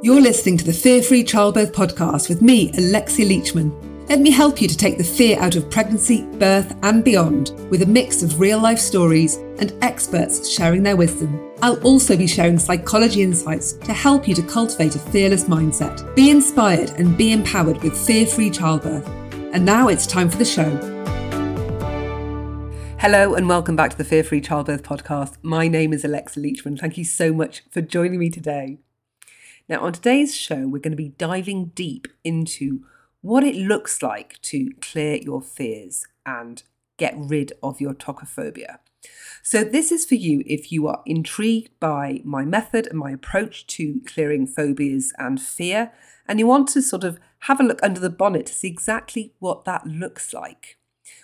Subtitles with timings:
[0.00, 4.08] You're listening to the Fear Free Childbirth podcast with me, Alexia Leachman.
[4.08, 7.82] Let me help you to take the fear out of pregnancy, birth, and beyond with
[7.82, 11.50] a mix of real life stories and experts sharing their wisdom.
[11.62, 16.14] I'll also be sharing psychology insights to help you to cultivate a fearless mindset.
[16.14, 19.08] Be inspired and be empowered with fear free childbirth.
[19.52, 20.70] And now it's time for the show.
[23.00, 25.38] Hello and welcome back to the Fear Free Childbirth podcast.
[25.42, 26.78] My name is Alexia Leachman.
[26.78, 28.78] Thank you so much for joining me today.
[29.68, 32.84] Now, on today's show, we're going to be diving deep into
[33.20, 36.62] what it looks like to clear your fears and
[36.96, 38.78] get rid of your tokophobia.
[39.42, 43.66] So, this is for you if you are intrigued by my method and my approach
[43.68, 45.92] to clearing phobias and fear,
[46.26, 49.34] and you want to sort of have a look under the bonnet to see exactly
[49.38, 50.78] what that looks like.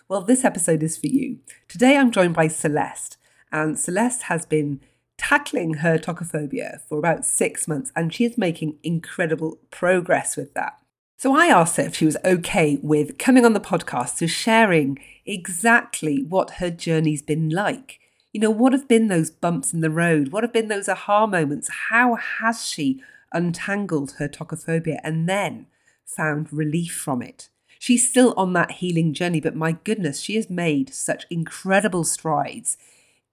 [0.07, 1.39] Well, this episode is for you.
[1.67, 3.17] Today, I'm joined by Celeste,
[3.51, 4.81] and Celeste has been
[5.19, 10.79] tackling her tokophobia for about six months, and she is making incredible progress with that.
[11.17, 14.99] So I asked her if she was okay with coming on the podcast to sharing
[15.25, 18.01] exactly what her journey's been like.
[18.33, 20.33] You know, what have been those bumps in the road?
[20.33, 21.71] What have been those aha moments?
[21.89, 25.67] How has she untangled her tokophobia and then
[26.05, 27.49] found relief from it?
[27.79, 32.77] She's still on that healing journey, but my goodness, she has made such incredible strides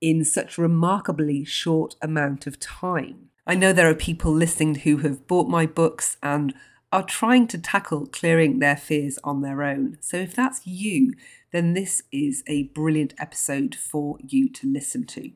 [0.02, 3.30] in such remarkably short amount of time.
[3.46, 6.54] I know there are people listening who have bought my books and
[6.92, 9.98] are trying to tackle clearing their fears on their own.
[10.02, 11.14] So if that's you,
[11.52, 15.32] then this is a brilliant episode for you to listen to.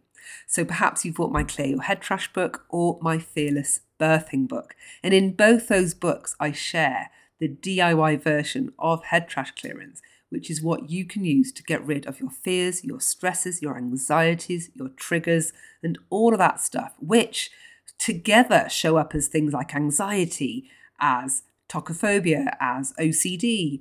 [0.47, 4.75] So perhaps you've bought my Clear Your Head Trash book or my Fearless Birthing book.
[5.03, 10.01] And in both those books, I share the DIY version of head trash clearance
[10.35, 13.77] which is what you can use to get rid of your fears, your stresses, your
[13.77, 17.49] anxieties, your triggers, and all of that stuff, which
[17.97, 20.69] together show up as things like anxiety,
[20.99, 23.79] as tokophobia, as OCD,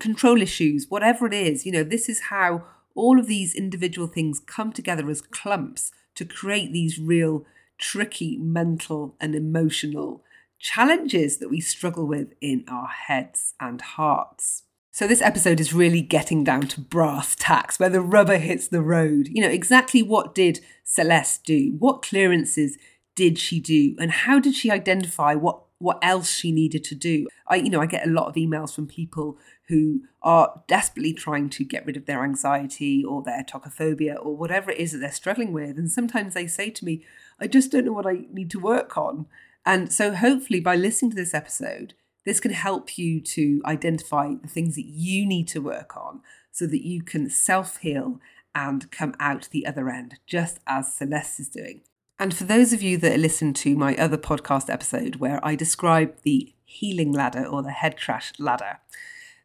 [0.00, 1.66] control issues, whatever it is.
[1.66, 6.24] You know, this is how all of these individual things come together as clumps to
[6.24, 7.44] create these real
[7.76, 10.24] tricky mental and emotional
[10.58, 14.62] challenges that we struggle with in our heads and hearts.
[14.92, 18.82] So, this episode is really getting down to brass tacks, where the rubber hits the
[18.82, 19.28] road.
[19.30, 21.76] You know, exactly what did Celeste do?
[21.78, 22.76] What clearances
[23.14, 23.94] did she do?
[24.00, 27.28] And how did she identify what, what else she needed to do?
[27.46, 31.50] I, you know, I get a lot of emails from people who are desperately trying
[31.50, 35.12] to get rid of their anxiety or their tokophobia or whatever it is that they're
[35.12, 35.78] struggling with.
[35.78, 37.04] And sometimes they say to me,
[37.38, 39.26] I just don't know what I need to work on.
[39.64, 44.48] And so, hopefully, by listening to this episode, this can help you to identify the
[44.48, 46.20] things that you need to work on
[46.52, 48.20] so that you can self heal
[48.54, 51.82] and come out the other end, just as Celeste is doing.
[52.18, 56.20] And for those of you that listen to my other podcast episode where I describe
[56.22, 58.80] the healing ladder or the head trash ladder,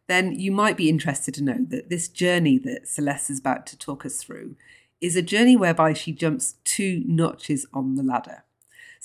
[0.07, 3.77] then you might be interested to know that this journey that Celeste is about to
[3.77, 4.55] talk us through
[5.01, 8.43] is a journey whereby she jumps two notches on the ladder.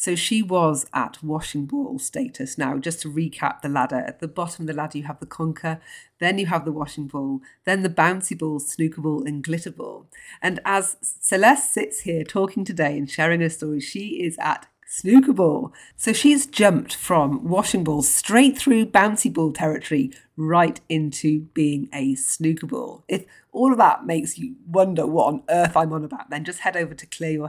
[0.01, 2.57] So she was at washing ball status.
[2.57, 5.27] Now, just to recap the ladder, at the bottom of the ladder, you have the
[5.27, 5.79] conker,
[6.21, 10.07] then you have the washing ball, then the bouncy ball, snooker ball, and glitter ball.
[10.41, 15.35] And as Celeste sits here talking today and sharing her story, she is at snooker
[15.35, 15.71] ball.
[15.97, 22.15] So she's jumped from washing ball straight through bouncy ball territory right into being a
[22.15, 23.05] snooker ball.
[23.07, 26.61] If all of that makes you wonder what on earth I'm on about, then just
[26.61, 27.47] head over to Clear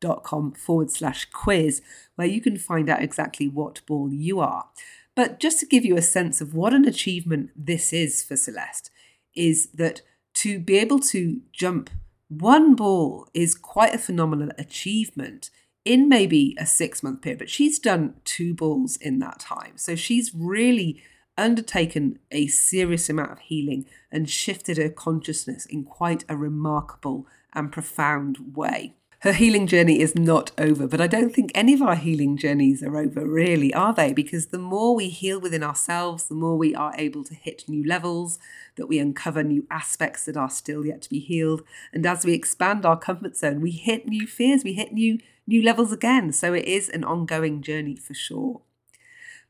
[0.00, 1.82] Com forward slash quiz,
[2.16, 4.66] where you can find out exactly what ball you are.
[5.14, 8.90] But just to give you a sense of what an achievement this is for Celeste,
[9.34, 10.02] is that
[10.34, 11.90] to be able to jump
[12.28, 15.50] one ball is quite a phenomenal achievement
[15.84, 19.72] in maybe a six month period, but she's done two balls in that time.
[19.76, 21.02] So she's really
[21.36, 27.72] undertaken a serious amount of healing and shifted her consciousness in quite a remarkable and
[27.72, 30.86] profound way her healing journey is not over.
[30.86, 34.14] But I don't think any of our healing journeys are over, really, are they?
[34.14, 37.86] Because the more we heal within ourselves, the more we are able to hit new
[37.86, 38.38] levels,
[38.76, 41.62] that we uncover new aspects that are still yet to be healed.
[41.92, 45.62] And as we expand our comfort zone, we hit new fears, we hit new new
[45.62, 46.32] levels again.
[46.32, 48.60] So it is an ongoing journey for sure.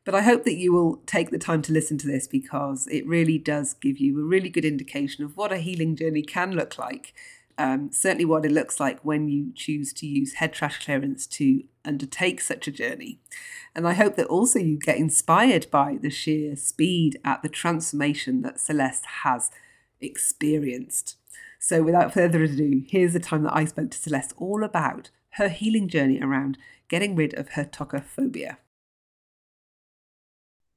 [0.05, 3.07] But I hope that you will take the time to listen to this because it
[3.07, 6.79] really does give you a really good indication of what a healing journey can look
[6.79, 7.15] like
[7.61, 11.63] um, certainly what it looks like when you choose to use head trash clearance to
[11.85, 13.21] undertake such a journey.
[13.75, 18.41] And I hope that also you get inspired by the sheer speed at the transformation
[18.43, 19.51] that Celeste has
[20.01, 21.17] experienced.
[21.59, 25.51] So, without further ado, here's the time that I spoke to Celeste all about her
[25.51, 26.57] healing journey around
[26.89, 28.57] getting rid of her tokophobia.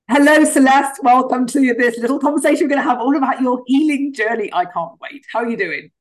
[0.09, 1.01] Hello, Celeste.
[1.01, 4.49] Welcome to this little conversation we're going to have all about your healing journey.
[4.51, 5.25] I can't wait.
[5.31, 5.91] How are you doing?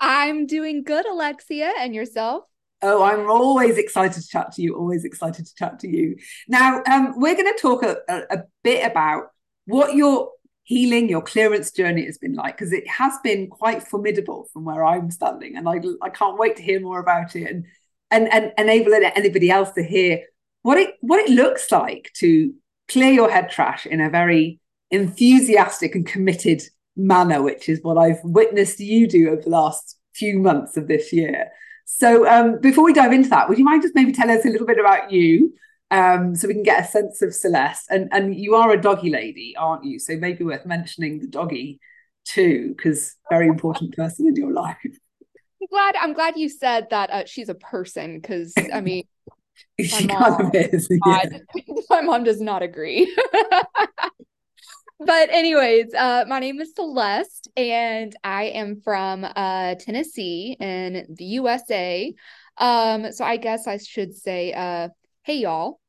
[0.00, 1.72] I'm doing good, Alexia.
[1.78, 2.44] And yourself?
[2.82, 4.76] Oh, I'm always excited to chat to you.
[4.76, 6.16] Always excited to chat to you.
[6.48, 9.28] Now, um, we're going to talk a, a, a bit about
[9.64, 10.30] what your
[10.64, 14.84] healing, your clearance journey has been like, because it has been quite formidable from where
[14.84, 17.64] I'm standing, and I, I can't wait to hear more about it and
[18.10, 20.20] and and enable anybody else to hear
[20.62, 22.52] what it what it looks like to
[22.88, 24.60] clear your head trash in a very
[24.90, 26.62] enthusiastic and committed
[26.96, 31.12] manner, which is what I've witnessed you do over the last few months of this
[31.12, 31.50] year.
[31.84, 34.48] So, um, before we dive into that, would you mind just maybe tell us a
[34.48, 35.54] little bit about you,
[35.90, 37.86] um, so we can get a sense of Celeste?
[37.90, 39.98] And and you are a doggy lady, aren't you?
[39.98, 41.80] So maybe worth mentioning the doggy
[42.24, 44.76] too, because very important person in your life.
[44.84, 49.04] I'm glad I'm glad you said that uh, she's a person, because I mean.
[49.80, 50.88] she mom, kind of is.
[51.06, 51.22] Yeah.
[51.90, 53.16] my mom does not agree.
[54.98, 61.24] but anyways, uh, my name is Celeste, and I am from uh, Tennessee in the
[61.24, 62.14] USA.
[62.58, 64.88] Um, so I guess I should say, uh,
[65.22, 65.80] hey y'all.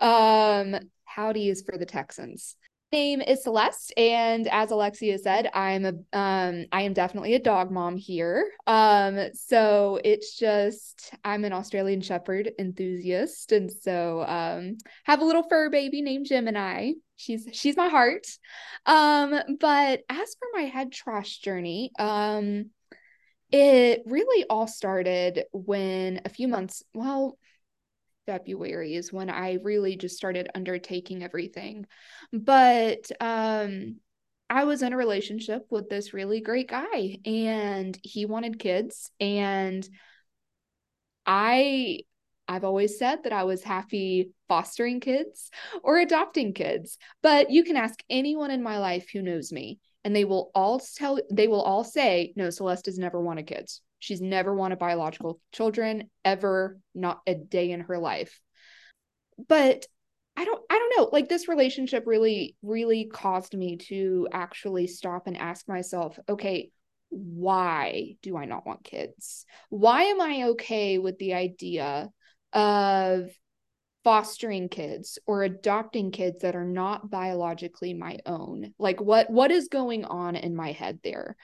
[0.00, 2.56] Um, howdy is for the Texans
[2.92, 7.70] name is Celeste, and as Alexia said, I'm a um I am definitely a dog
[7.70, 8.50] mom here.
[8.66, 15.42] Um, so it's just I'm an Australian Shepherd enthusiast, and so um have a little
[15.42, 16.92] fur baby named Gemini.
[17.22, 18.26] She's she's my heart.
[18.84, 22.70] Um, but as for my head trash journey, um,
[23.52, 27.38] it really all started when a few months, well,
[28.26, 31.86] February is when I really just started undertaking everything.
[32.32, 33.96] But um
[34.50, 39.88] I was in a relationship with this really great guy and he wanted kids and
[41.26, 42.00] I
[42.48, 45.50] I've always said that I was happy fostering kids
[45.82, 50.14] or adopting kids, but you can ask anyone in my life who knows me and
[50.14, 53.80] they will all tell they will all say no Celeste has never wanted kids.
[53.98, 58.40] She's never wanted biological children ever, not a day in her life.
[59.48, 59.86] But
[60.36, 65.26] I don't I don't know, like this relationship really really caused me to actually stop
[65.26, 66.70] and ask myself, okay,
[67.10, 69.44] why do I not want kids?
[69.68, 72.10] Why am I okay with the idea
[72.52, 73.30] of
[74.04, 78.74] fostering kids or adopting kids that are not biologically my own?
[78.78, 81.36] Like what what is going on in my head there?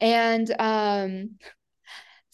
[0.00, 1.38] And um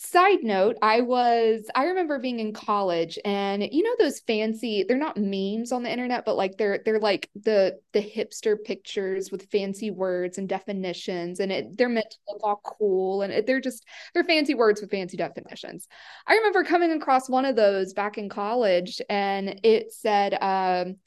[0.00, 4.96] side note i was i remember being in college and you know those fancy they're
[4.96, 9.50] not memes on the internet but like they're they're like the the hipster pictures with
[9.50, 13.60] fancy words and definitions and it they're meant to look all cool and it, they're
[13.60, 13.84] just
[14.14, 15.88] they're fancy words with fancy definitions.
[16.28, 20.98] I remember coming across one of those back in college and it said um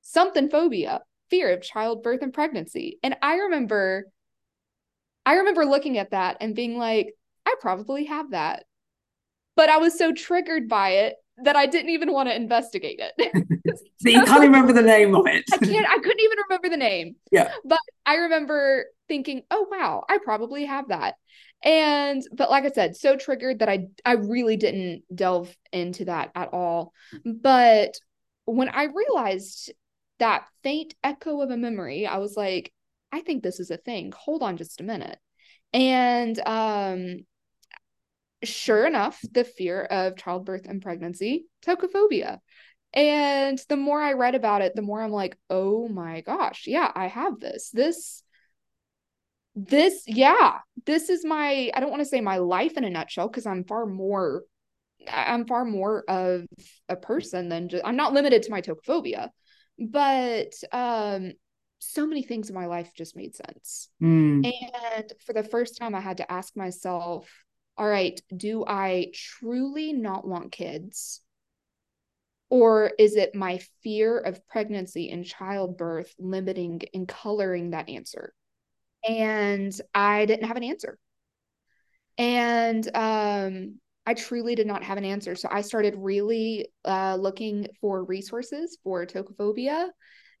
[0.00, 2.98] something phobia fear of childbirth and pregnancy.
[3.02, 4.06] And i remember
[5.26, 7.14] i remember looking at that and being like
[7.46, 8.64] I probably have that.
[9.54, 13.32] But I was so triggered by it that I didn't even want to investigate it.
[13.98, 15.44] so you can't remember the name of it.
[15.52, 17.16] I can't I couldn't even remember the name.
[17.30, 17.52] Yeah.
[17.64, 21.14] But I remember thinking, "Oh wow, I probably have that."
[21.64, 26.30] And but like I said, so triggered that I I really didn't delve into that
[26.34, 26.92] at all.
[27.24, 27.94] But
[28.44, 29.72] when I realized
[30.18, 32.72] that faint echo of a memory, I was like,
[33.10, 34.12] I think this is a thing.
[34.16, 35.18] Hold on just a minute.
[35.72, 37.26] And um
[38.42, 42.38] sure enough, the fear of childbirth and pregnancy, tokophobia.
[42.94, 46.90] And the more I read about it, the more I'm like, oh my gosh, yeah,
[46.94, 47.70] I have this.
[47.70, 48.22] This,
[49.54, 53.28] this, yeah, this is my, I don't want to say my life in a nutshell
[53.28, 54.42] because I'm far more,
[55.10, 56.46] I'm far more of
[56.88, 59.30] a person than just, I'm not limited to my tokophobia,
[59.78, 61.32] but um,
[61.78, 63.88] so many things in my life just made sense.
[64.02, 64.52] Mm.
[64.94, 67.28] And for the first time, I had to ask myself,
[67.76, 71.20] all right, do I truly not want kids?
[72.50, 78.34] Or is it my fear of pregnancy and childbirth limiting and coloring that answer?
[79.08, 80.98] And I didn't have an answer.
[82.18, 85.34] And um, I truly did not have an answer.
[85.34, 89.88] So I started really uh, looking for resources for tokophobia.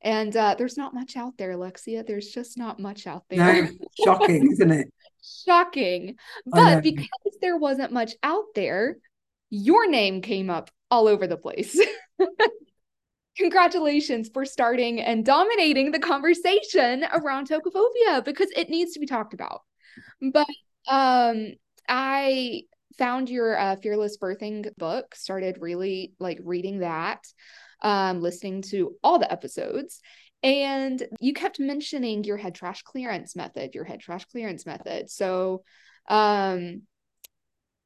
[0.02, 2.02] And uh, there's not much out there, Alexia.
[2.02, 3.64] There's just not much out there.
[3.64, 3.70] No,
[4.04, 4.92] shocking, isn't it?
[5.46, 6.16] Shocking.
[6.46, 7.06] But because
[7.40, 8.96] there wasn't much out there,
[9.50, 11.80] your name came up all over the place.
[13.38, 19.32] Congratulations for starting and dominating the conversation around tokophobia because it needs to be talked
[19.32, 19.62] about.
[20.20, 20.46] But
[20.88, 21.52] um
[21.88, 22.62] I
[22.98, 27.26] found your uh, fearless birthing book, started really like reading that,
[27.82, 30.00] um listening to all the episodes
[30.42, 35.10] And you kept mentioning your head trash clearance method, your head trash clearance method.
[35.10, 35.62] So
[36.08, 36.82] um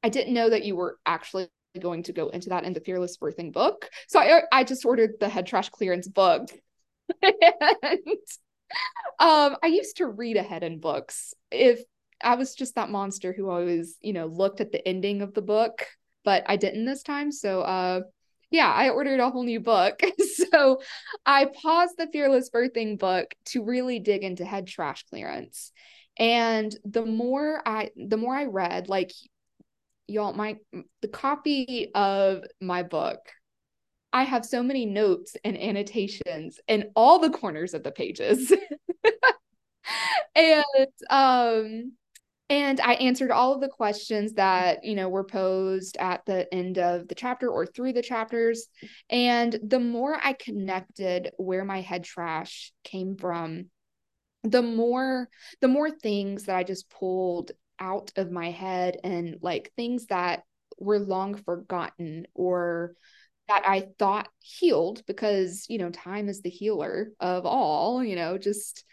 [0.03, 1.49] I didn't know that you were actually
[1.79, 3.89] going to go into that in the Fearless Birthing book.
[4.07, 6.49] So I I just ordered the head trash clearance book.
[7.21, 7.99] and
[9.19, 11.33] um I used to read ahead in books.
[11.51, 11.81] If
[12.23, 15.41] I was just that monster who always, you know, looked at the ending of the
[15.41, 15.85] book,
[16.23, 17.31] but I didn't this time.
[17.31, 18.01] So uh
[18.49, 19.99] yeah, I ordered a whole new book.
[20.51, 20.81] so
[21.25, 25.71] I paused the Fearless Birthing book to really dig into head trash clearance.
[26.17, 29.11] And the more I the more I read, like
[30.07, 30.57] y'all, my
[31.01, 33.19] the copy of my book,
[34.13, 38.51] I have so many notes and annotations in all the corners of the pages.
[40.35, 41.91] and um
[42.49, 46.77] and I answered all of the questions that, you know, were posed at the end
[46.77, 48.67] of the chapter or through the chapters.
[49.09, 53.65] And the more I connected where my head trash came from,
[54.43, 55.27] the more
[55.59, 60.43] the more things that I just pulled out of my head and like things that
[60.79, 62.93] were long forgotten or
[63.49, 68.37] that I thought healed because, you know, time is the healer of all, you know,
[68.37, 68.85] just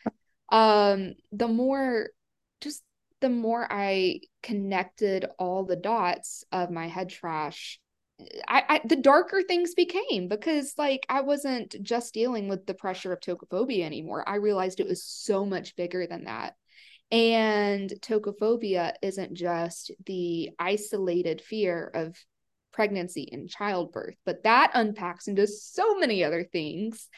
[0.51, 2.09] um the more
[3.25, 7.81] the more I connected all the dots of my head trash,
[8.47, 13.15] I, I, the darker things became because like I wasn't just dealing with the pressure
[13.15, 14.29] of tokophobia anymore.
[14.29, 16.55] I realized it was so much bigger than that.
[17.11, 22.23] And tokophobia isn't just the isolated fear of
[22.75, 27.09] pregnancy and childbirth, but that unpacks into so many other things.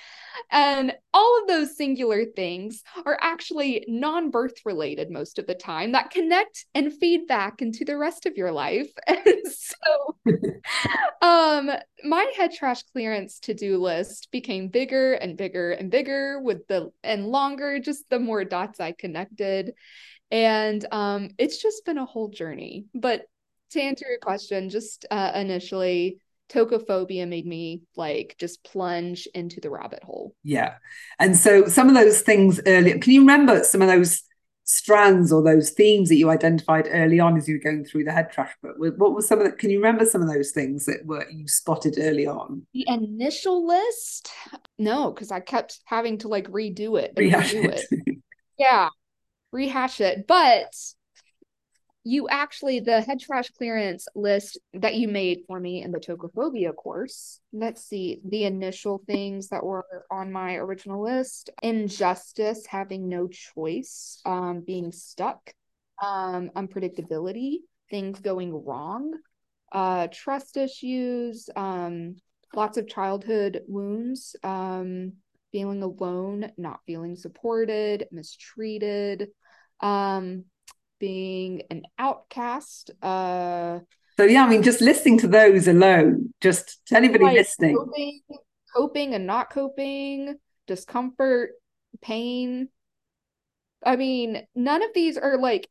[0.50, 5.92] And all of those singular things are actually non birth related most of the time
[5.92, 8.90] that connect and feed back into the rest of your life.
[9.08, 10.16] And so,
[11.22, 11.70] um,
[12.04, 16.90] my head trash clearance to do list became bigger and bigger and bigger with the
[17.02, 19.72] and longer, just the more dots I connected.
[20.30, 22.86] And um, it's just been a whole journey.
[22.94, 23.26] But
[23.76, 26.18] to answer your question, just uh, initially,
[26.48, 30.34] tokophobia made me like just plunge into the rabbit hole.
[30.42, 30.74] Yeah.
[31.18, 34.22] And so some of those things earlier, can you remember some of those
[34.64, 38.12] strands or those themes that you identified early on as you were going through the
[38.12, 38.76] head trash book?
[38.78, 41.48] What was some of the, can you remember some of those things that were you
[41.48, 42.66] spotted early on?
[42.74, 44.30] The initial list?
[44.78, 47.84] No, because I kept having to like redo it and redo it.
[47.90, 48.18] it.
[48.58, 48.88] yeah.
[49.52, 50.26] Rehash it.
[50.26, 50.74] But
[52.06, 56.72] you actually the head trash clearance list that you made for me in the tokophobia
[56.72, 63.26] course let's see the initial things that were on my original list injustice having no
[63.26, 65.52] choice um being stuck
[66.00, 67.56] um unpredictability
[67.90, 69.12] things going wrong
[69.72, 72.14] uh trust issues um
[72.54, 75.12] lots of childhood wounds um
[75.50, 79.26] feeling alone not feeling supported mistreated
[79.80, 80.44] um
[80.98, 82.90] being an outcast.
[83.02, 83.80] Uh,
[84.16, 88.20] so yeah, I mean, just listening to those alone, just to anybody like listening, coping,
[88.74, 90.36] coping and not coping,
[90.66, 91.50] discomfort,
[92.00, 92.68] pain.
[93.84, 95.68] I mean, none of these are like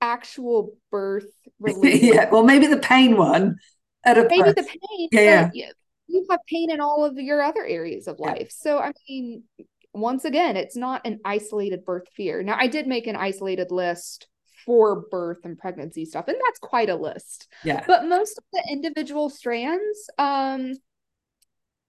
[0.00, 1.26] actual birth
[1.60, 2.02] related.
[2.02, 3.56] yeah, well, maybe the pain one.
[4.04, 4.56] At a maybe birth.
[4.56, 5.08] the pain.
[5.12, 5.70] Yeah, yeah.
[6.06, 8.38] You have pain in all of your other areas of life.
[8.40, 8.46] Yeah.
[8.48, 9.42] So I mean,
[9.92, 12.42] once again, it's not an isolated birth fear.
[12.42, 14.28] Now, I did make an isolated list
[14.66, 17.48] for birth and pregnancy stuff and that's quite a list.
[17.64, 17.84] Yeah.
[17.86, 20.74] But most of the individual strands um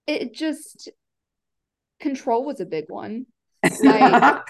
[0.06, 0.90] it just
[2.00, 3.26] control was a big one.
[3.82, 4.48] Like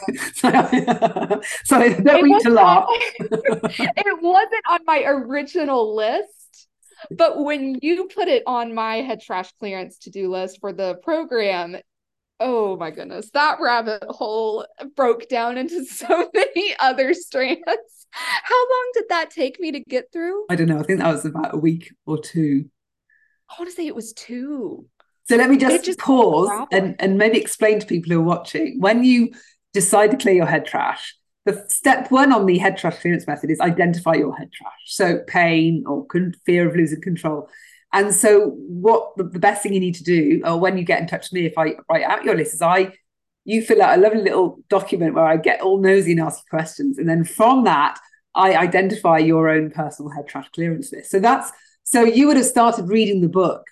[1.64, 2.86] sorry don't mean to laugh.
[3.20, 6.68] it wasn't on my original list
[7.12, 11.78] but when you put it on my head trash clearance to-do list for the program
[12.40, 14.66] oh my goodness that rabbit hole
[14.96, 20.12] broke down into so many other strands how long did that take me to get
[20.12, 20.46] through?
[20.50, 20.80] I don't know.
[20.80, 22.66] I think that was about a week or two.
[23.50, 24.88] I want to say it was two.
[25.30, 28.80] So let me just, just pause and, and maybe explain to people who are watching.
[28.80, 29.34] When you
[29.74, 33.52] decide to clear your head trash, the step one on the head trash clearance method
[33.52, 34.72] is identify your head trash.
[34.86, 36.06] So pain or
[36.46, 37.50] fear of losing control.
[37.94, 41.02] And so what the, the best thing you need to do, or when you get
[41.02, 42.94] in touch with me, if I write out your list, is I
[43.48, 46.98] you fill out a lovely little document where I get all nosy and ask questions.
[46.98, 47.98] And then from that,
[48.36, 51.10] I identify your own personal head trash clearance list.
[51.10, 51.50] So that's
[51.84, 53.64] so you would have started reading the book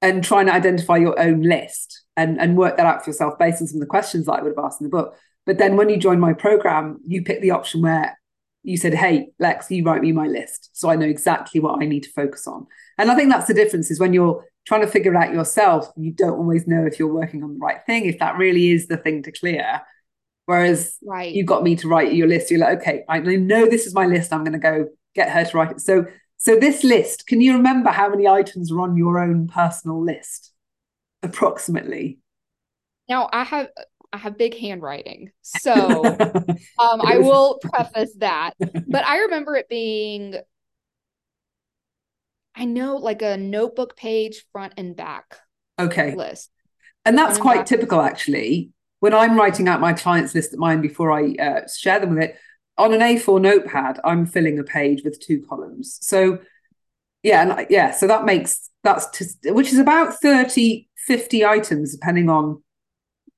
[0.00, 3.60] and trying to identify your own list and, and work that out for yourself based
[3.60, 5.16] on some of the questions that I would have asked in the book.
[5.44, 8.16] But then when you joined my program, you picked the option where
[8.62, 10.70] you said, Hey, Lex, you write me my list.
[10.74, 12.68] So I know exactly what I need to focus on.
[12.96, 16.12] And I think that's the difference is when you're trying to figure out yourself, you
[16.12, 18.98] don't always know if you're working on the right thing, if that really is the
[18.98, 19.80] thing to clear.
[20.44, 21.34] Whereas right.
[21.34, 22.50] you got me to write your list.
[22.50, 24.30] You're like, okay, I know this is my list.
[24.30, 25.80] I'm going to go get her to write it.
[25.80, 26.04] So,
[26.36, 30.52] so this list, can you remember how many items are on your own personal list,
[31.22, 32.18] approximately?
[33.08, 33.68] Now I have
[34.12, 36.04] I have big handwriting, so
[36.78, 38.52] um, I will preface that.
[38.58, 40.34] But I remember it being,
[42.58, 45.38] I know, like a notebook page, front and back.
[45.78, 46.14] Okay.
[46.14, 46.50] List.
[47.04, 51.12] And that's quite typical, actually when I'm writing out my clients list at mine before
[51.12, 52.36] I uh, share them with it,
[52.76, 55.98] on an A4 notepad, I'm filling a page with two columns.
[56.00, 56.38] So
[57.22, 61.92] yeah, and I, yeah, so that makes that's to, which is about 30, 50 items
[61.92, 62.62] depending on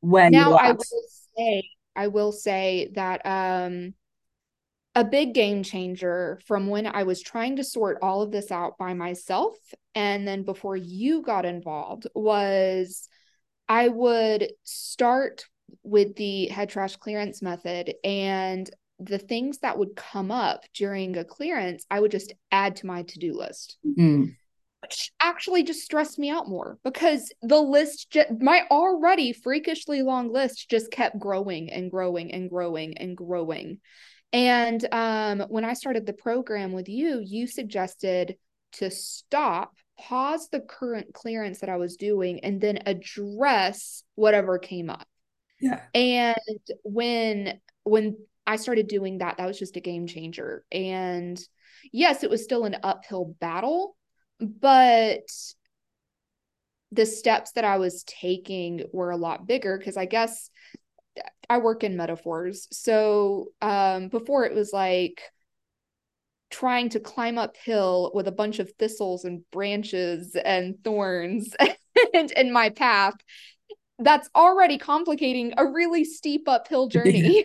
[0.01, 0.65] where now, you're at.
[0.65, 0.83] I will
[1.37, 3.95] say, I will say that um
[5.01, 8.77] a big game changer from when I was trying to sort all of this out
[8.77, 9.57] by myself
[9.95, 13.09] and then before you got involved was
[13.67, 15.47] I would start
[15.83, 21.25] with the head trash clearance method and the things that would come up during a
[21.25, 23.79] clearance, I would just add to my to do list.
[23.99, 24.37] Mm.
[24.83, 30.69] Which actually just stressed me out more because the list, my already freakishly long list,
[30.69, 33.79] just kept growing and growing and growing and growing.
[34.33, 38.37] And um, when I started the program with you, you suggested
[38.73, 44.89] to stop pause the current clearance that I was doing and then address whatever came
[44.89, 45.07] up.
[45.61, 45.81] Yeah.
[45.95, 46.37] And
[46.85, 50.65] when when I started doing that, that was just a game changer.
[50.73, 51.41] And
[51.93, 53.97] yes, it was still an uphill battle,
[54.41, 55.21] but
[56.93, 60.51] the steps that I was taking were a lot bigger because I guess
[61.49, 62.69] I work in metaphors.
[62.71, 65.21] So um before it was like
[66.51, 71.55] trying to climb uphill with a bunch of thistles and branches and thorns
[72.15, 73.15] and in my path
[73.99, 77.45] that's already complicating a really steep uphill journey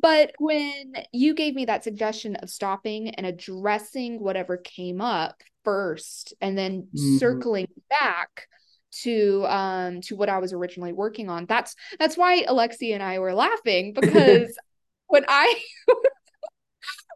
[0.00, 6.32] but when you gave me that suggestion of stopping and addressing whatever came up first
[6.40, 7.16] and then mm-hmm.
[7.18, 8.46] circling back
[8.90, 13.18] to um to what I was originally working on that's that's why Alexia and I
[13.18, 14.56] were laughing because
[15.08, 15.60] when I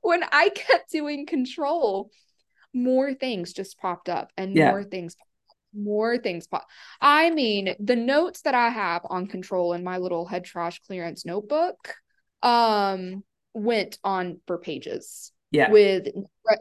[0.02, 2.10] when I kept doing control,
[2.74, 4.70] more things just popped up and yeah.
[4.70, 5.16] more things
[5.74, 6.66] more things pop.
[7.00, 11.24] I mean, the notes that I have on control in my little head trash clearance
[11.24, 11.94] notebook
[12.42, 15.32] um went on for pages.
[15.50, 15.70] Yeah.
[15.70, 16.08] With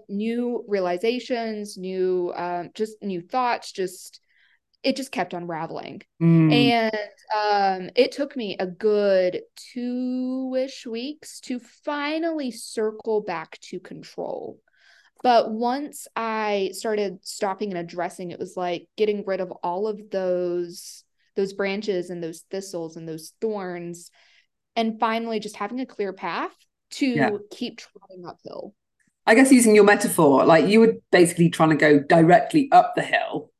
[0.07, 4.21] new realizations, new um just new thoughts, just
[4.83, 6.01] it just kept unraveling.
[6.21, 6.53] Mm.
[6.53, 6.95] And
[7.35, 9.41] um, it took me a good
[9.73, 14.59] two ish weeks to finally circle back to control.
[15.23, 19.99] But once I started stopping and addressing, it was like getting rid of all of
[20.09, 21.03] those
[21.35, 24.11] those branches and those thistles and those thorns
[24.75, 26.51] and finally just having a clear path
[26.91, 27.29] to yeah.
[27.51, 28.73] keep trotting uphill.
[29.25, 33.03] I guess using your metaphor, like you were basically trying to go directly up the
[33.03, 33.50] hill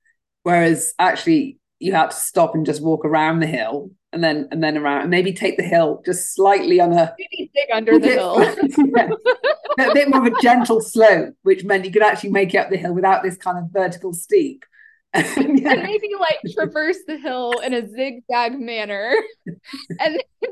[0.44, 4.64] Whereas actually you had to stop and just walk around the hill and then and
[4.64, 8.08] then around and maybe take the hill just slightly on a maybe dig under the
[8.08, 8.42] hill.
[9.80, 12.70] a bit more of a gentle slope, which meant you could actually make it up
[12.70, 14.66] the hill without this kind of vertical steep.
[15.16, 15.22] yeah.
[15.24, 19.14] And maybe like traverse the hill in a zigzag manner.
[19.46, 19.60] and
[20.00, 20.52] then,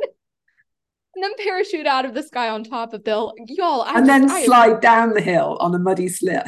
[1.15, 3.33] and then parachute out of the sky on top of the hill.
[3.47, 6.47] Y'all, I and just, then I slide down the hill on a muddy slip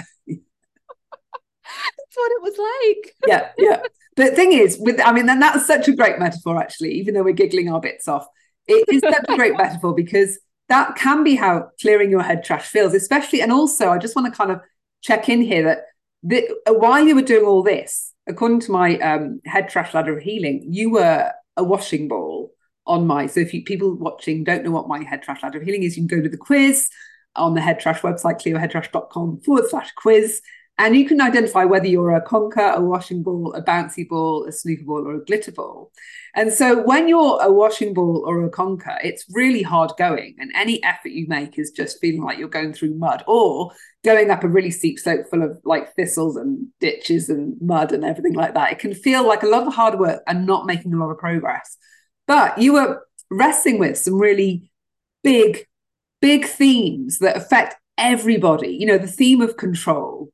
[2.15, 3.15] what it was like.
[3.27, 3.81] yeah, yeah.
[4.17, 7.23] The thing is, with I mean, and that's such a great metaphor, actually, even though
[7.23, 8.25] we're giggling our bits off.
[8.67, 12.67] It is such a great metaphor because that can be how clearing your head trash
[12.67, 13.41] feels, especially.
[13.41, 14.61] And also, I just want to kind of
[15.01, 15.79] check in here that
[16.23, 20.23] the, while you were doing all this, according to my um, head trash ladder of
[20.23, 22.51] healing, you were a washing ball
[22.85, 23.27] on my.
[23.27, 25.97] So if you people watching don't know what my head trash ladder of healing is,
[25.97, 26.89] you can go to the quiz
[27.35, 30.41] on the head trash website, clearheadtrash.com forward slash quiz.
[30.77, 34.51] And you can identify whether you're a conker, a washing ball, a bouncy ball, a
[34.51, 35.91] snooker ball, or a glitter ball.
[36.33, 40.35] And so when you're a washing ball or a conker, it's really hard going.
[40.39, 44.31] And any effort you make is just feeling like you're going through mud or going
[44.31, 48.33] up a really steep slope full of like thistles and ditches and mud and everything
[48.33, 48.71] like that.
[48.71, 51.19] It can feel like a lot of hard work and not making a lot of
[51.19, 51.77] progress.
[52.25, 54.71] But you were wrestling with some really
[55.23, 55.67] big,
[56.21, 58.69] big themes that affect everybody.
[58.69, 60.31] You know, the theme of control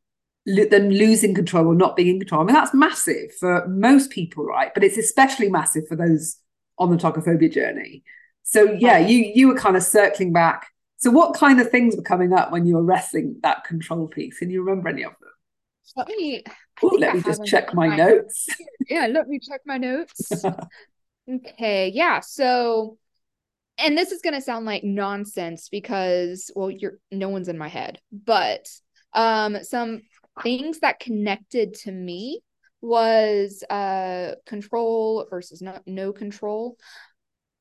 [0.47, 2.41] them losing control or not being in control.
[2.41, 4.73] I mean, that's massive for most people, right?
[4.73, 6.37] But it's especially massive for those
[6.77, 8.03] on the tokophobia journey.
[8.43, 10.67] So yeah, you you were kind of circling back.
[10.97, 14.39] So what kind of things were coming up when you were wrestling that control piece?
[14.39, 15.29] Can you remember any of them?
[15.95, 16.43] let me
[16.83, 18.47] Ooh, let me just check my notes.
[18.89, 20.43] yeah, let me check my notes.
[21.29, 22.19] okay, yeah.
[22.19, 22.97] So
[23.77, 27.67] and this is going to sound like nonsense because well you're no one's in my
[27.67, 28.67] head but
[29.13, 30.01] um some
[30.43, 32.41] things that connected to me
[32.81, 36.77] was uh control versus no, no control.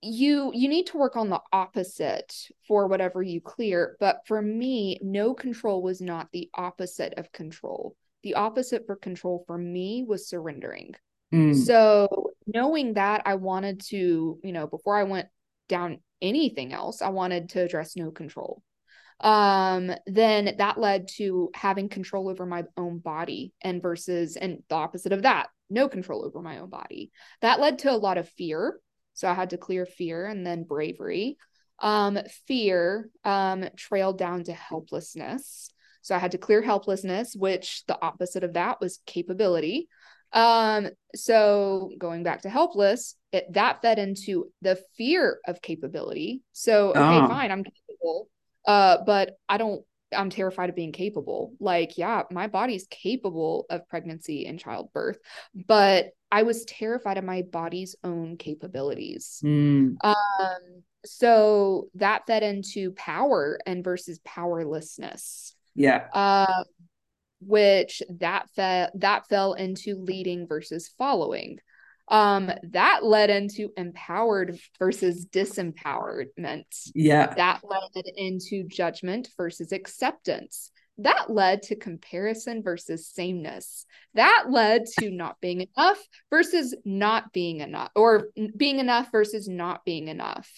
[0.02, 2.34] You you need to work on the opposite
[2.68, 7.96] for whatever you clear but for me no control was not the opposite of control.
[8.22, 10.94] The opposite for control for me was surrendering.
[11.34, 11.56] Mm.
[11.56, 15.26] so knowing that i wanted to you know before i went
[15.68, 18.62] down anything else i wanted to address no control
[19.20, 24.74] um then that led to having control over my own body and versus and the
[24.74, 27.10] opposite of that no control over my own body.
[27.40, 28.78] That led to a lot of fear.
[29.14, 31.36] So i had to clear fear and then bravery.
[31.80, 35.70] Um fear um trailed down to helplessness.
[36.02, 39.88] So i had to clear helplessness which the opposite of that was capability.
[40.32, 46.42] Um so going back to helpless it that fed into the fear of capability.
[46.52, 47.28] So okay oh.
[47.28, 48.28] fine i'm capable
[48.66, 51.52] uh, but I don't I'm terrified of being capable.
[51.58, 55.18] Like, yeah, my body's capable of pregnancy and childbirth,
[55.66, 59.40] but I was terrified of my body's own capabilities.
[59.44, 59.96] Mm.
[60.02, 65.54] Um, so that fed into power and versus powerlessness.
[65.74, 66.06] Yeah.
[66.12, 66.64] Uh,
[67.40, 71.58] which that fell that fell into leading versus following
[72.08, 76.64] um that led into empowered versus disempowerment.
[76.94, 77.34] Yeah.
[77.34, 80.70] That led into judgment versus acceptance.
[80.98, 83.84] That led to comparison versus sameness.
[84.14, 85.98] That led to not being enough
[86.30, 90.48] versus not being enough or being enough versus not being enough.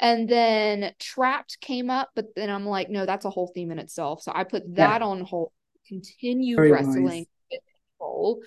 [0.00, 3.78] And then trapped came up but then i'm like no that's a whole theme in
[3.78, 4.22] itself.
[4.22, 5.06] So i put that yeah.
[5.06, 5.52] on hold
[5.86, 7.60] continue Very wrestling with
[7.98, 8.40] control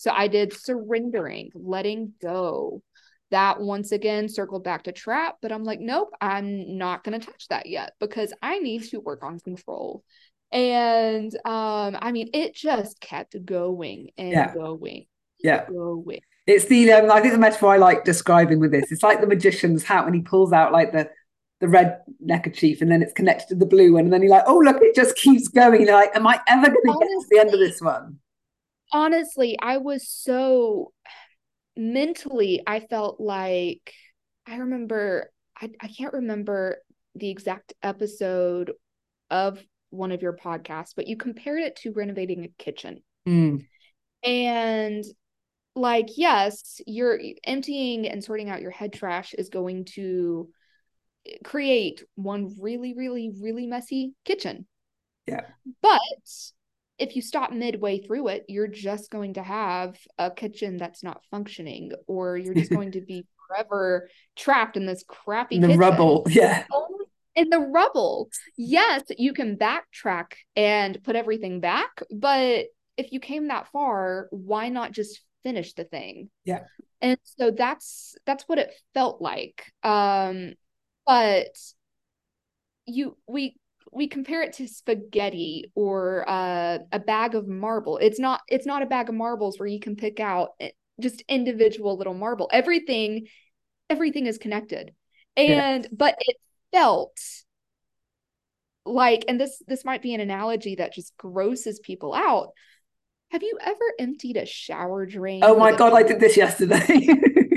[0.00, 2.82] so I did surrendering, letting go.
[3.32, 7.26] That once again circled back to trap, but I'm like, nope, I'm not going to
[7.26, 10.02] touch that yet because I need to work on control.
[10.50, 14.54] And um, I mean, it just kept going and yeah.
[14.54, 15.04] going.
[15.44, 15.66] Yeah.
[15.66, 16.20] Going.
[16.46, 18.90] It's the um, I think the metaphor I like describing with this.
[18.90, 21.10] It's like the magician's hat when he pulls out like the
[21.60, 24.44] the red neckerchief and then it's connected to the blue one, and then you're like,
[24.46, 25.82] oh look, it just keeps going.
[25.82, 28.18] You're like, am I ever going to get to the end of this one?
[28.92, 30.92] Honestly, I was so
[31.76, 33.92] mentally, I felt like
[34.46, 36.78] I remember, I, I can't remember
[37.14, 38.72] the exact episode
[39.30, 43.02] of one of your podcasts, but you compared it to renovating a kitchen.
[43.26, 43.66] Mm.
[44.22, 45.04] And
[45.74, 50.48] like, yes, you're emptying and sorting out your head trash is going to
[51.44, 54.66] create one really, really, really messy kitchen.
[55.26, 55.42] Yeah.
[55.82, 56.00] But
[57.00, 61.24] if you stop midway through it, you're just going to have a kitchen that's not
[61.30, 65.80] functioning, or you're just going to be forever trapped in this crappy in the kitchen.
[65.80, 66.26] rubble.
[66.28, 66.64] Yeah.
[67.34, 68.28] In the rubble.
[68.56, 74.68] Yes, you can backtrack and put everything back, but if you came that far, why
[74.68, 76.28] not just finish the thing?
[76.44, 76.64] Yeah.
[77.00, 79.72] And so that's that's what it felt like.
[79.82, 80.54] Um,
[81.06, 81.56] but
[82.86, 83.56] you we
[83.92, 87.98] we compare it to spaghetti or uh, a bag of marble.
[87.98, 91.22] It's not it's not a bag of marbles where you can pick out eh, just
[91.28, 92.48] individual little marble.
[92.52, 93.26] Everything
[93.88, 94.94] everything is connected.
[95.36, 95.88] And yeah.
[95.92, 96.36] but it
[96.72, 97.18] felt
[98.84, 102.50] like and this this might be an analogy that just grosses people out.
[103.30, 105.42] Have you ever emptied a shower drain?
[105.44, 107.06] Oh my god, I did this yesterday.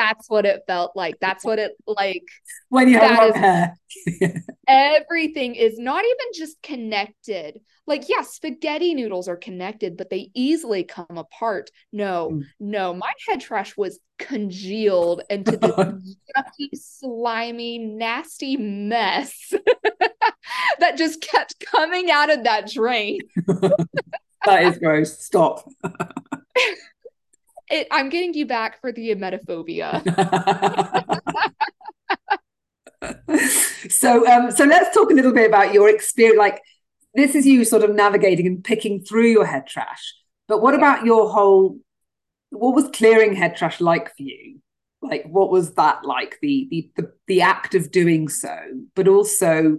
[0.00, 1.16] that's what it felt like.
[1.20, 2.24] That's what it like
[2.70, 3.76] when you have hair.
[4.68, 7.60] everything is not even just connected.
[7.86, 11.70] Like, yeah, spaghetti noodles are connected, but they easily come apart.
[11.92, 12.44] No, mm.
[12.60, 15.68] no, my head trash was congealed into the
[16.36, 19.52] yucky, slimy, nasty mess
[20.78, 23.18] that just kept coming out of that drain.
[24.46, 25.18] that is gross.
[25.18, 25.68] Stop
[27.70, 30.02] it, I'm getting you back for the emetophobia.
[33.90, 36.38] so, um, so let's talk a little bit about your experience.
[36.38, 36.60] Like,
[37.14, 40.14] this is you sort of navigating and picking through your head trash.
[40.48, 41.78] But what about your whole?
[42.50, 44.60] What was clearing head trash like for you?
[45.02, 46.38] Like, what was that like?
[46.42, 48.56] The the the, the act of doing so,
[48.94, 49.78] but also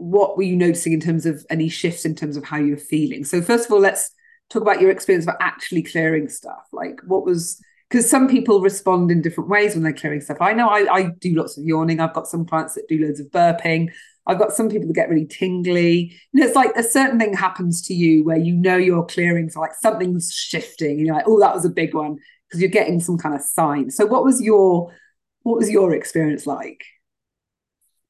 [0.00, 3.24] what were you noticing in terms of any shifts in terms of how you're feeling?
[3.24, 4.10] So, first of all, let's
[4.50, 6.66] talk about your experience of actually clearing stuff.
[6.72, 10.40] Like what was because some people respond in different ways when they're clearing stuff.
[10.40, 11.98] I know I, I do lots of yawning.
[11.98, 13.90] I've got some clients that do loads of burping.
[14.26, 16.16] I've got some people that get really tingly.
[16.32, 19.50] You know, it's like a certain thing happens to you where you know you're clearing,
[19.50, 22.70] so like something's shifting, and you're like, oh, that was a big one because you're
[22.70, 23.90] getting some kind of sign.
[23.90, 24.94] So, what was your
[25.42, 26.84] what was your experience like?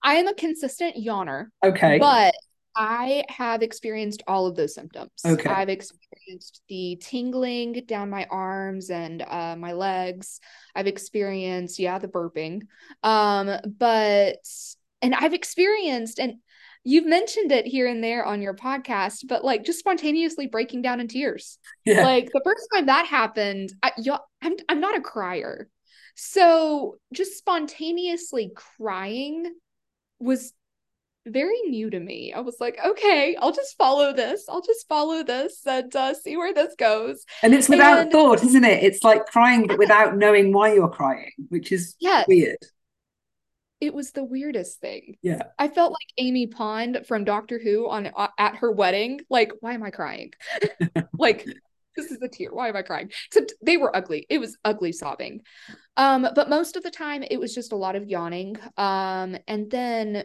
[0.02, 1.46] I am a consistent yawner.
[1.64, 1.98] Okay.
[1.98, 2.34] But
[2.74, 5.10] I have experienced all of those symptoms.
[5.24, 5.48] Okay.
[5.48, 6.09] I've experienced
[6.68, 10.40] the tingling down my arms and uh, my legs.
[10.74, 12.62] I've experienced, yeah, the burping.
[13.02, 14.38] Um, but
[15.02, 16.34] and I've experienced and
[16.84, 21.00] you've mentioned it here and there on your podcast, but like just spontaneously breaking down
[21.00, 21.58] in tears.
[21.84, 22.04] Yeah.
[22.04, 23.92] Like the first time that happened, I,
[24.42, 25.68] I'm I'm not a crier,
[26.14, 29.54] so just spontaneously crying
[30.18, 30.52] was
[31.26, 32.32] very new to me.
[32.32, 34.44] I was like, okay, I'll just follow this.
[34.48, 37.24] I'll just follow this and uh, see where this goes.
[37.42, 38.82] And it's without and, thought, isn't it?
[38.82, 42.24] It's like crying, but without knowing why you're crying, which is yeah.
[42.26, 42.58] weird.
[43.80, 45.16] It was the weirdest thing.
[45.22, 45.42] Yeah.
[45.58, 49.20] I felt like Amy Pond from Doctor Who on uh, at her wedding.
[49.30, 50.32] Like, why am I crying?
[51.18, 51.46] like,
[51.96, 52.52] this is a tear.
[52.52, 53.10] Why am I crying?
[53.26, 54.26] Except they were ugly.
[54.28, 55.40] It was ugly sobbing.
[55.96, 58.56] Um, but most of the time it was just a lot of yawning.
[58.76, 60.24] Um, and then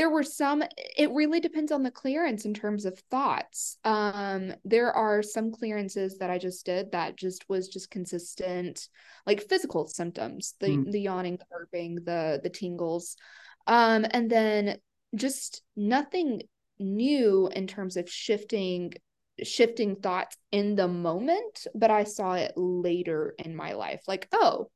[0.00, 0.62] there were some
[0.96, 3.76] it really depends on the clearance in terms of thoughts.
[3.84, 8.88] Um there are some clearances that i just did that just was just consistent
[9.26, 10.90] like physical symptoms the mm.
[10.90, 13.18] the yawning the burping the the tingles.
[13.66, 14.78] Um and then
[15.14, 16.44] just nothing
[16.78, 18.94] new in terms of shifting
[19.42, 24.00] shifting thoughts in the moment but i saw it later in my life.
[24.08, 24.70] Like oh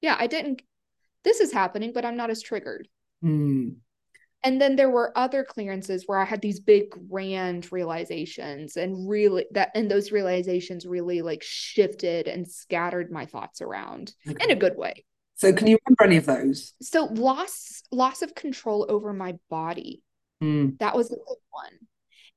[0.00, 0.62] yeah i didn't
[1.24, 2.88] this is happening but i'm not as triggered.
[3.22, 3.76] Mm
[4.44, 9.46] and then there were other clearances where i had these big grand realizations and really
[9.52, 14.44] that and those realizations really like shifted and scattered my thoughts around okay.
[14.44, 15.04] in a good way.
[15.34, 16.74] So can you remember any of those?
[16.82, 20.02] So loss loss of control over my body.
[20.42, 20.78] Mm.
[20.78, 21.78] that was a big one.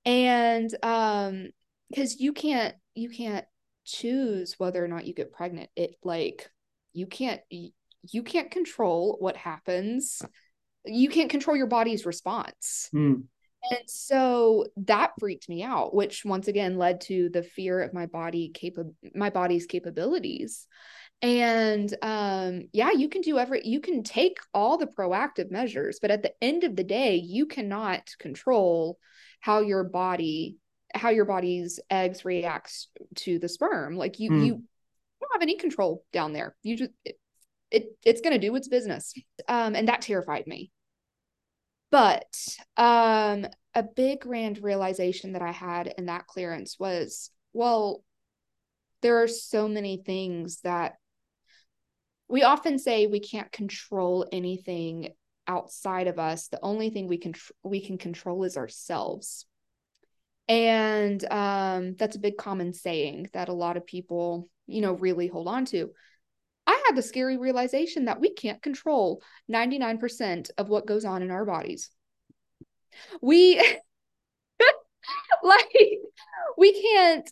[0.06, 1.50] And um
[1.89, 3.46] because you can't you can't
[3.84, 5.70] choose whether or not you get pregnant.
[5.76, 6.50] It like
[6.94, 10.22] you can't you can't control what happens
[10.86, 12.89] you can't control your body's response.
[12.93, 13.24] Mm.
[13.71, 18.06] And so that freaked me out, which once again led to the fear of my
[18.06, 20.67] body capa- my body's capabilities.
[21.21, 26.12] And um yeah, you can do every you can take all the proactive measures, but
[26.12, 29.00] at the end of the day, you cannot control
[29.39, 30.58] how your body
[30.93, 33.95] how your body's eggs reacts to the sperm.
[33.95, 34.45] Like you mm.
[34.45, 34.54] you
[35.21, 36.56] don't have any control down there.
[36.62, 37.17] You just it,
[37.71, 39.13] it it's going to do its business.
[39.48, 40.71] Um and that terrified me.
[41.96, 48.04] But um, a big grand realization that I had in that clearance was well,
[49.02, 50.96] there are so many things that
[52.28, 55.14] we often say we can't control anything
[55.48, 56.50] outside of us.
[56.50, 59.46] The only thing we can we can control is ourselves.
[60.50, 65.28] And um, that's a big common saying that a lot of people, you know, really
[65.28, 65.92] hold on to.
[66.86, 69.21] Had the scary realization that we can't control
[69.52, 71.89] 99% of what goes on in our bodies.
[73.21, 73.58] We
[75.43, 75.76] like
[76.58, 77.30] we can't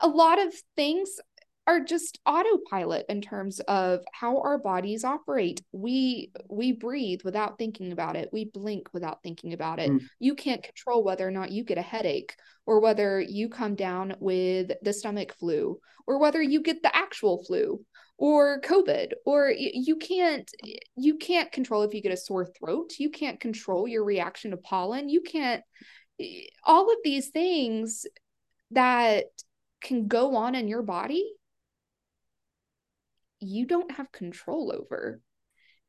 [0.00, 1.18] a lot of things
[1.66, 5.62] are just autopilot in terms of how our bodies operate.
[5.72, 8.30] We we breathe without thinking about it.
[8.32, 9.90] We blink without thinking about it.
[9.90, 10.00] Mm.
[10.18, 12.34] You can't control whether or not you get a headache
[12.66, 17.44] or whether you come down with the stomach flu or whether you get the actual
[17.44, 17.84] flu
[18.20, 20.52] or covid or you can't
[20.94, 24.58] you can't control if you get a sore throat you can't control your reaction to
[24.58, 25.62] pollen you can't
[26.62, 28.04] all of these things
[28.72, 29.24] that
[29.80, 31.32] can go on in your body
[33.40, 35.22] you don't have control over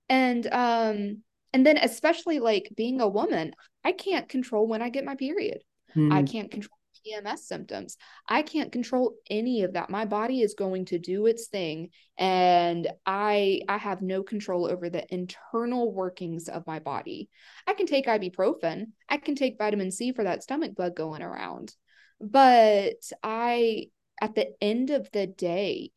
[0.07, 1.17] and um
[1.51, 3.51] and then especially like being a woman
[3.83, 5.59] i can't control when i get my period
[5.97, 6.13] mm.
[6.13, 7.97] i can't control PMS symptoms.
[8.27, 9.89] I can't control any of that.
[9.89, 14.89] My body is going to do its thing and I I have no control over
[14.89, 17.29] the internal workings of my body.
[17.67, 21.73] I can take ibuprofen, I can take vitamin C for that stomach bug going around.
[22.19, 23.87] But I
[24.21, 25.91] at the end of the day,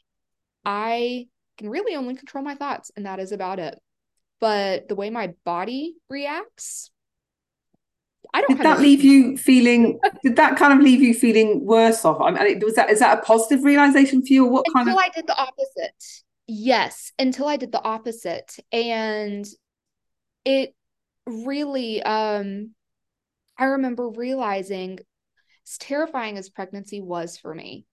[0.64, 3.78] I can really only control my thoughts and that is about it.
[4.40, 6.90] But the way my body reacts,
[8.34, 8.56] I don't.
[8.56, 9.98] Did that leave you feeling?
[10.22, 12.20] did that kind of leave you feeling worse off?
[12.20, 14.44] I mean, was that is that a positive realization for you?
[14.46, 14.96] Or what until kind of?
[14.96, 16.04] I did the opposite.
[16.46, 19.46] Yes, until I did the opposite, and
[20.44, 20.74] it
[21.26, 22.02] really.
[22.02, 22.74] um
[23.56, 24.98] I remember realizing,
[25.64, 27.86] as terrifying as pregnancy was for me,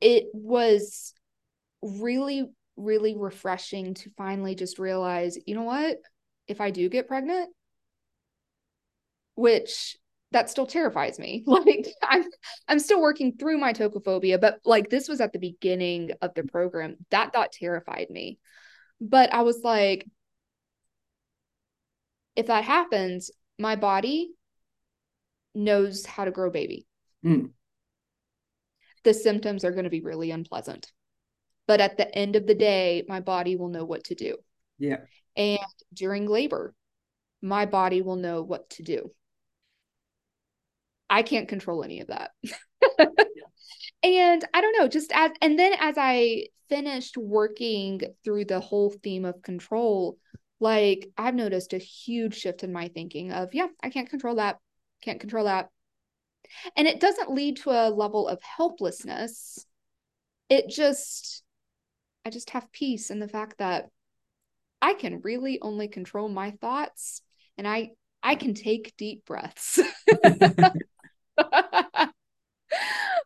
[0.00, 1.12] it was
[1.82, 5.98] really, really refreshing to finally just realize, you know what?
[6.50, 7.50] if I do get pregnant,
[9.34, 9.96] which
[10.32, 11.44] that still terrifies me.
[11.46, 12.24] Like I'm
[12.68, 16.44] I'm still working through my tokophobia, but like this was at the beginning of the
[16.44, 16.96] program.
[17.10, 18.38] That thought terrified me.
[19.00, 20.06] But I was like
[22.36, 24.30] if that happens, my body
[25.54, 26.86] knows how to grow baby.
[27.24, 27.50] Mm.
[29.02, 30.92] The symptoms are going to be really unpleasant.
[31.66, 34.36] But at the end of the day, my body will know what to do.
[34.78, 35.00] Yeah.
[35.36, 35.58] And
[35.92, 36.74] during labor,
[37.42, 39.12] my body will know what to do.
[41.10, 42.30] I can't control any of that.
[44.02, 48.90] and I don't know, just as, and then as I finished working through the whole
[49.02, 50.16] theme of control,
[50.60, 54.58] like I've noticed a huge shift in my thinking of, yeah, I can't control that,
[55.02, 55.68] can't control that.
[56.76, 59.66] And it doesn't lead to a level of helplessness.
[60.48, 61.42] It just,
[62.24, 63.88] I just have peace in the fact that
[64.80, 67.22] I can really only control my thoughts
[67.58, 67.90] and I
[68.22, 69.78] I can take deep breaths.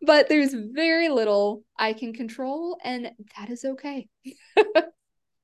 [0.03, 4.09] but there's very little I can control, and that is okay.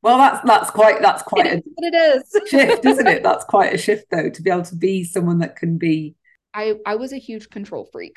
[0.03, 2.51] well, that's that's quite that's quite it a what it is.
[2.51, 3.23] shift, isn't it?
[3.23, 6.15] That's quite a shift, though, to be able to be someone that can be.
[6.55, 8.17] I I was a huge control freak.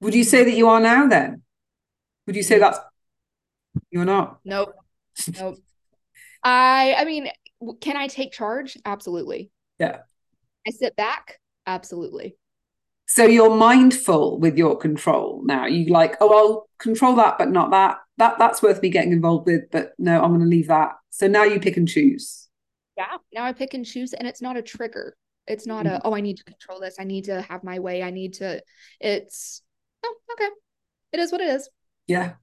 [0.00, 1.06] Would you say that you are now?
[1.06, 1.42] Then,
[2.26, 2.78] would you say that's
[3.90, 4.38] you're not?
[4.44, 4.74] Nope.
[5.38, 5.58] Nope.
[6.42, 7.28] I I mean,
[7.80, 8.76] can I take charge?
[8.84, 9.50] Absolutely.
[9.78, 10.00] Yeah.
[10.66, 11.38] I sit back.
[11.66, 12.36] Absolutely.
[13.06, 15.66] So you're mindful with your control now.
[15.66, 17.98] You like, oh, I'll control that, but not that.
[18.16, 20.92] That that's worth me getting involved with, but no, I'm going to leave that.
[21.10, 22.48] So now you pick and choose.
[22.96, 23.16] Yeah.
[23.32, 25.16] Now I pick and choose, and it's not a trigger.
[25.46, 25.96] It's not mm-hmm.
[25.96, 26.96] a oh, I need to control this.
[26.98, 28.02] I need to have my way.
[28.02, 28.62] I need to.
[29.00, 29.62] It's
[30.04, 30.48] oh, okay.
[31.12, 31.68] It is what it is.
[32.06, 32.34] Yeah.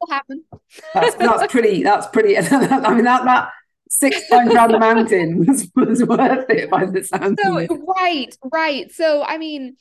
[0.00, 0.44] Will happen.
[0.92, 1.82] That's that's pretty.
[1.82, 2.36] That's pretty.
[2.38, 3.50] I mean that that
[3.88, 7.38] six times around the mountain was, was worth it by the sound.
[7.42, 8.92] So right, right.
[8.92, 9.76] So I mean,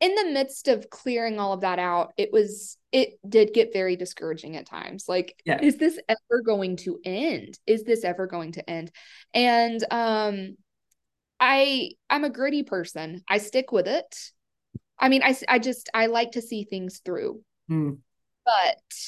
[0.00, 3.96] in the midst of clearing all of that out, it was it did get very
[3.96, 5.04] discouraging at times.
[5.08, 5.60] Like, yeah.
[5.60, 7.58] is this ever going to end?
[7.66, 8.90] Is this ever going to end?
[9.32, 10.56] And um
[11.40, 13.22] I I'm a gritty person.
[13.28, 14.32] I stick with it.
[14.98, 17.42] I mean, I I just I like to see things through.
[17.70, 17.98] Mm.
[18.44, 19.06] But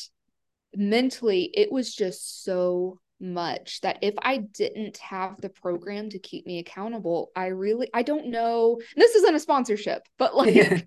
[0.74, 6.46] mentally, it was just so much that if I didn't have the program to keep
[6.46, 8.80] me accountable, I really I don't know.
[8.96, 10.74] This isn't a sponsorship, but like yeah.
[10.74, 10.84] if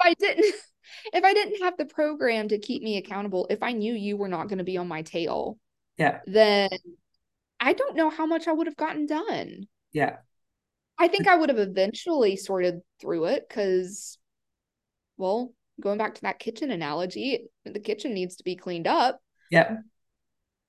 [0.00, 0.44] I didn't
[1.12, 4.28] if I didn't have the program to keep me accountable, if I knew you were
[4.28, 5.58] not going to be on my tail,
[5.96, 6.70] yeah, then
[7.60, 9.68] I don't know how much I would have gotten done.
[9.92, 10.16] Yeah.
[11.00, 14.18] I think I would have eventually sorted through it because
[15.16, 19.20] well, going back to that kitchen analogy, the kitchen needs to be cleaned up.
[19.50, 19.76] Yeah.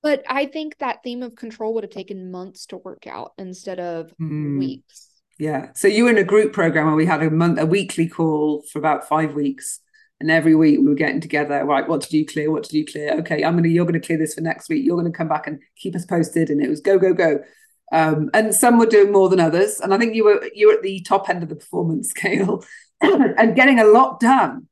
[0.02, 3.78] But I think that theme of control would have taken months to work out instead
[3.78, 4.58] of mm.
[4.58, 5.10] weeks.
[5.38, 5.68] Yeah.
[5.74, 8.62] So you were in a group program where we had a month, a weekly call
[8.70, 9.80] for about five weeks.
[10.20, 11.88] And every week we were getting together, right?
[11.88, 12.50] What did you clear?
[12.50, 13.14] What did you clear?
[13.20, 14.84] Okay, I'm gonna, you're gonna clear this for next week.
[14.84, 16.50] You're gonna come back and keep us posted.
[16.50, 17.42] And it was go, go, go.
[17.90, 19.80] Um, and some were doing more than others.
[19.80, 22.62] And I think you were you were at the top end of the performance scale
[23.00, 24.68] and getting a lot done.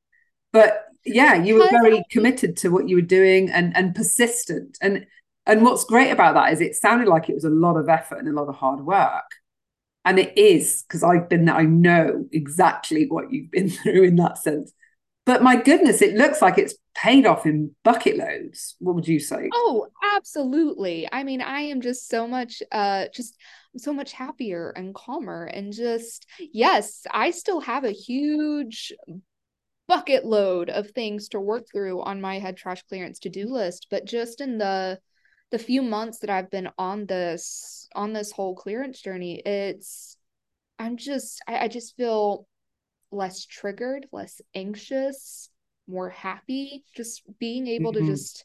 [0.53, 4.77] But yeah, you were very committed to what you were doing and and persistent.
[4.83, 5.07] And
[5.49, 8.19] and what's great about that is it sounded like it was a lot of effort
[8.19, 9.25] and a lot of hard work.
[10.05, 14.17] And it is, because I've been there, I know exactly what you've been through in
[14.17, 14.73] that sense.
[15.27, 18.77] But my goodness, it looks like it's paid off in bucket loads.
[18.79, 19.51] What would you say?
[19.53, 21.09] Oh, absolutely.
[21.11, 23.37] I mean, I am just so much uh just
[23.77, 28.93] so much happier and calmer and just yes, I still have a huge
[29.87, 34.07] bucket load of things to work through on my head trash clearance to-do list, but
[34.07, 34.99] just in the
[35.51, 40.17] the few months that I've been on this on this whole clearance journey, it's
[40.79, 42.47] I'm just I, I just feel
[43.11, 45.51] less triggered, less anxious,
[45.87, 48.07] more happy, just being able mm-hmm.
[48.07, 48.45] to just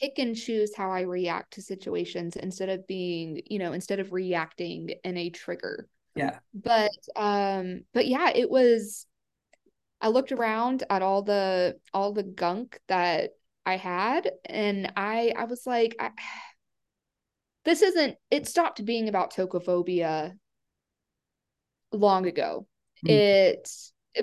[0.00, 4.12] pick and choose how I react to situations instead of being, you know, instead of
[4.12, 5.86] reacting in a trigger.
[6.14, 6.38] Yeah.
[6.52, 9.06] But um but yeah, it was
[10.00, 13.30] I looked around at all the all the gunk that
[13.64, 16.10] I had and I I was like I,
[17.64, 20.32] this isn't it stopped being about tokophobia
[21.92, 22.66] long ago.
[23.06, 23.10] Mm.
[23.10, 23.70] It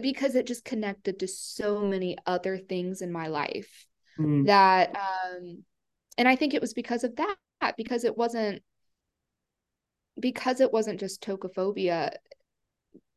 [0.02, 3.88] because it just connected to so many other things in my life
[4.20, 4.46] mm.
[4.46, 5.64] that um
[6.18, 7.38] and I think it was because of that
[7.78, 8.62] because it wasn't
[10.20, 12.12] because it wasn't just tokophobia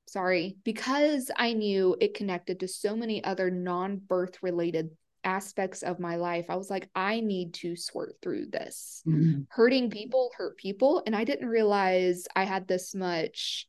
[0.06, 4.90] sorry because I knew it connected to so many other non-birth related
[5.24, 9.02] aspects of my life, I was like, I need to sort through this.
[9.06, 9.46] Mm.
[9.50, 11.02] Hurting people hurt people.
[11.06, 13.66] And I didn't realize I had this much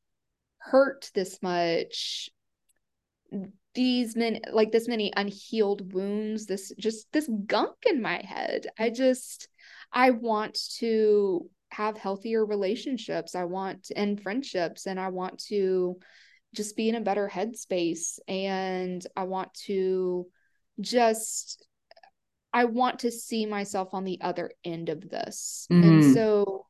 [0.57, 2.29] hurt, this much,
[3.75, 8.67] these many, like this many unhealed wounds, this just this gunk in my head.
[8.77, 9.47] I just,
[9.91, 13.35] I want to have healthier relationships.
[13.35, 15.97] I want, and friendships, and I want to
[16.53, 18.19] just be in a better headspace.
[18.27, 20.27] And I want to,
[20.79, 21.65] just
[22.53, 25.67] I want to see myself on the other end of this.
[25.71, 25.89] Mm-hmm.
[25.89, 26.65] And so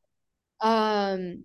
[0.60, 1.44] um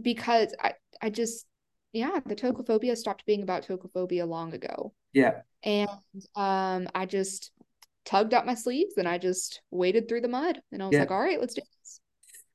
[0.00, 1.46] because I I just
[1.92, 4.92] yeah, the tokophobia stopped being about tokophobia long ago.
[5.12, 5.40] Yeah.
[5.64, 5.90] And
[6.36, 7.50] um I just
[8.04, 11.00] tugged up my sleeves and I just waded through the mud and I was yeah.
[11.00, 12.00] like, all right, let's do this.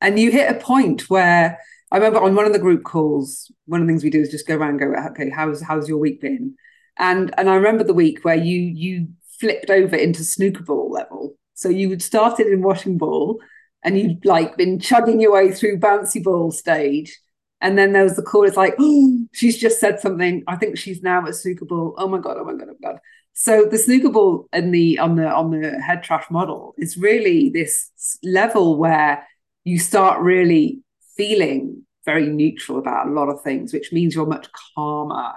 [0.01, 1.59] And you hit a point where
[1.91, 4.30] I remember on one of the group calls, one of the things we do is
[4.30, 6.55] just go around and go, okay, how's how's your week been?
[6.98, 9.08] And and I remember the week where you you
[9.39, 11.36] flipped over into snooker ball level.
[11.54, 13.39] So you had started in washing ball
[13.84, 17.20] and you'd like been chugging your way through bouncy ball stage.
[17.62, 20.43] And then there was the call, it's like, oh, she's just said something.
[20.48, 21.96] I think she's now at snooker ball.
[21.98, 23.00] Oh my God, oh my God, oh my God.
[23.34, 27.50] So the snooker ball and the on the on the head trash model is really
[27.50, 27.91] this
[28.24, 29.28] level where
[29.64, 30.82] you start really
[31.18, 35.34] feeling very neutral about a lot of things, which means you're much calmer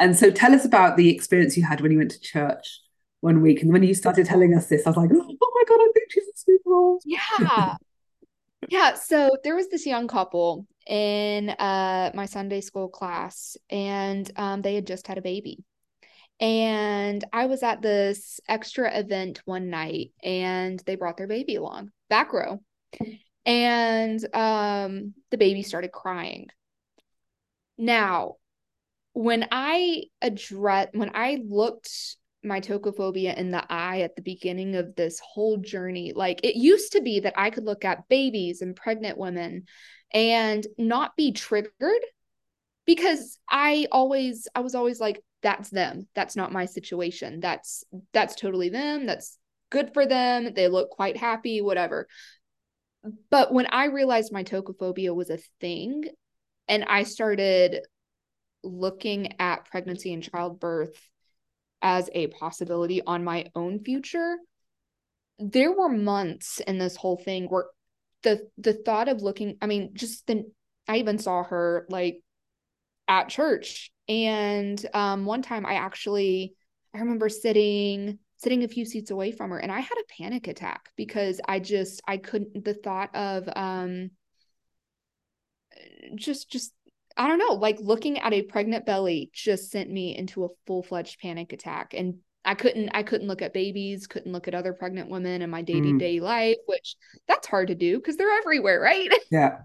[0.00, 2.80] and so tell us about the experience you had when you went to church
[3.20, 3.62] one week.
[3.62, 6.10] And when you started telling us this, I was like, oh my God, I think
[6.10, 7.02] she's a super old.
[7.04, 7.76] Yeah.
[8.68, 8.94] yeah.
[8.94, 14.74] So there was this young couple in uh, my Sunday school class, and um, they
[14.74, 15.62] had just had a baby.
[16.40, 21.90] And I was at this extra event one night, and they brought their baby along,
[22.08, 22.62] back row.
[23.44, 26.48] And um, the baby started crying.
[27.76, 28.36] Now,
[29.20, 34.96] when I address when I looked my tokophobia in the eye at the beginning of
[34.96, 38.74] this whole journey, like it used to be that I could look at babies and
[38.74, 39.64] pregnant women
[40.10, 42.00] and not be triggered
[42.86, 46.08] because I always I was always like that's them.
[46.14, 47.40] That's not my situation.
[47.40, 49.04] That's that's totally them.
[49.04, 49.36] That's
[49.68, 50.54] good for them.
[50.54, 52.08] They look quite happy, whatever.
[53.28, 56.04] But when I realized my tokophobia was a thing
[56.68, 57.80] and I started
[58.62, 61.08] looking at pregnancy and childbirth
[61.82, 64.36] as a possibility on my own future
[65.38, 67.66] there were months in this whole thing where
[68.22, 70.44] the the thought of looking i mean just the
[70.86, 72.20] i even saw her like
[73.08, 73.90] at church.
[74.08, 76.54] And um one time i actually
[76.94, 80.48] i remember sitting sitting a few seats away from her and i had a panic
[80.48, 84.10] attack because i just i couldn't the thought of um
[86.14, 86.72] just just
[87.16, 91.18] I don't know, like looking at a pregnant belly just sent me into a full-fledged
[91.20, 95.10] panic attack and I couldn't I couldn't look at babies, couldn't look at other pregnant
[95.10, 96.22] women in my day-to-day mm.
[96.22, 96.96] life, which
[97.28, 99.10] that's hard to do because they're everywhere, right?
[99.30, 99.58] Yeah.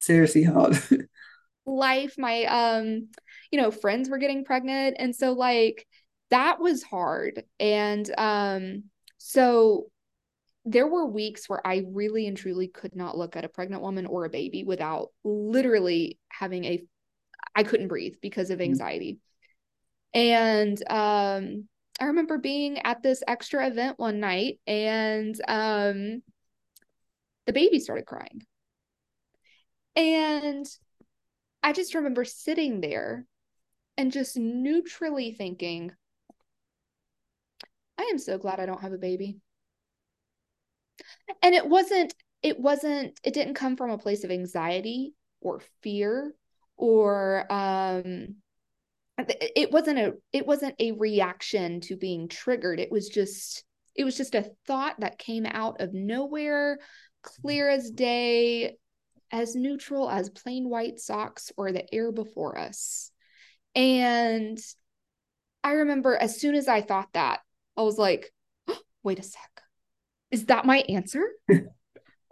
[0.00, 0.78] Seriously hard.
[1.66, 3.08] life, my um,
[3.50, 5.86] you know, friends were getting pregnant and so like
[6.30, 7.42] that was hard.
[7.58, 8.84] And um
[9.18, 9.89] so
[10.70, 14.06] there were weeks where I really and truly could not look at a pregnant woman
[14.06, 16.82] or a baby without literally having a
[17.56, 18.70] I couldn't breathe because of mm-hmm.
[18.70, 19.18] anxiety.
[20.14, 21.66] And um,
[22.00, 26.22] I remember being at this extra event one night and um,
[27.46, 28.42] the baby started crying.
[29.96, 30.66] And
[31.64, 33.26] I just remember sitting there
[33.96, 35.90] and just neutrally thinking,
[37.98, 39.40] I am so glad I don't have a baby.
[41.42, 46.34] And it wasn't, it wasn't, it didn't come from a place of anxiety or fear
[46.76, 48.36] or um
[49.28, 52.80] it wasn't a it wasn't a reaction to being triggered.
[52.80, 56.78] It was just it was just a thought that came out of nowhere
[57.22, 58.76] clear as day
[59.30, 63.12] as neutral as plain white socks or the air before us.
[63.74, 64.58] And
[65.62, 67.40] i remember as soon as i thought that
[67.76, 68.32] i was like
[68.66, 69.62] oh, wait a sec
[70.30, 71.22] is that my answer?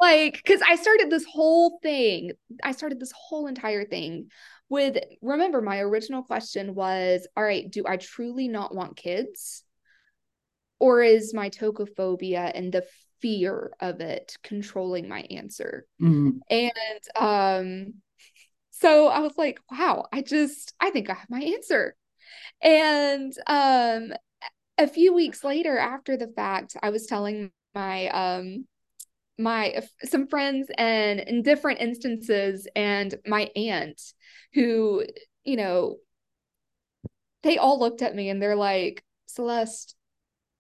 [0.01, 2.33] Like because i started this whole thing
[2.63, 4.31] i started this whole entire thing
[4.69, 9.65] with remember my original question was all right do i truly not want kids?
[10.81, 12.87] Or is my tokophobia and the
[13.21, 15.87] fear of it controlling my answer?
[16.01, 16.39] Mm-hmm.
[16.49, 17.95] and um
[18.71, 21.97] so i was like wow i just i think i have my answer.
[22.63, 24.13] And um
[24.77, 28.67] a few weeks later after the fact i was telling my um
[29.39, 34.01] my some friends and in different instances and my aunt
[34.55, 35.05] who
[35.45, 35.97] you know
[37.43, 39.95] they all looked at me and they're like celeste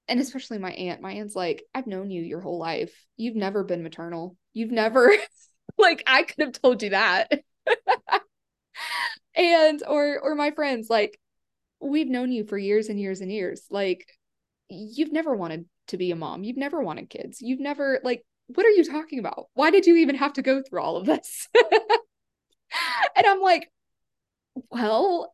[0.09, 3.07] and especially my aunt, my aunt's like, I've known you your whole life.
[3.17, 4.37] You've never been maternal.
[4.55, 5.13] You've never,
[5.79, 7.31] like, I could have told you that.
[9.37, 11.21] and, or, or my friends, like,
[11.81, 13.65] we've known you for years and years and years.
[13.71, 14.07] Like,
[14.71, 16.45] you've never wanted to be a mom.
[16.45, 17.41] You've never wanted kids.
[17.41, 19.47] You've never, like, what are you talking about?
[19.55, 21.49] Why did you even have to go through all of this?
[23.17, 23.71] and I'm like,
[24.71, 25.33] well,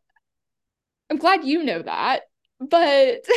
[1.11, 2.23] I'm glad you know that,
[2.59, 2.69] but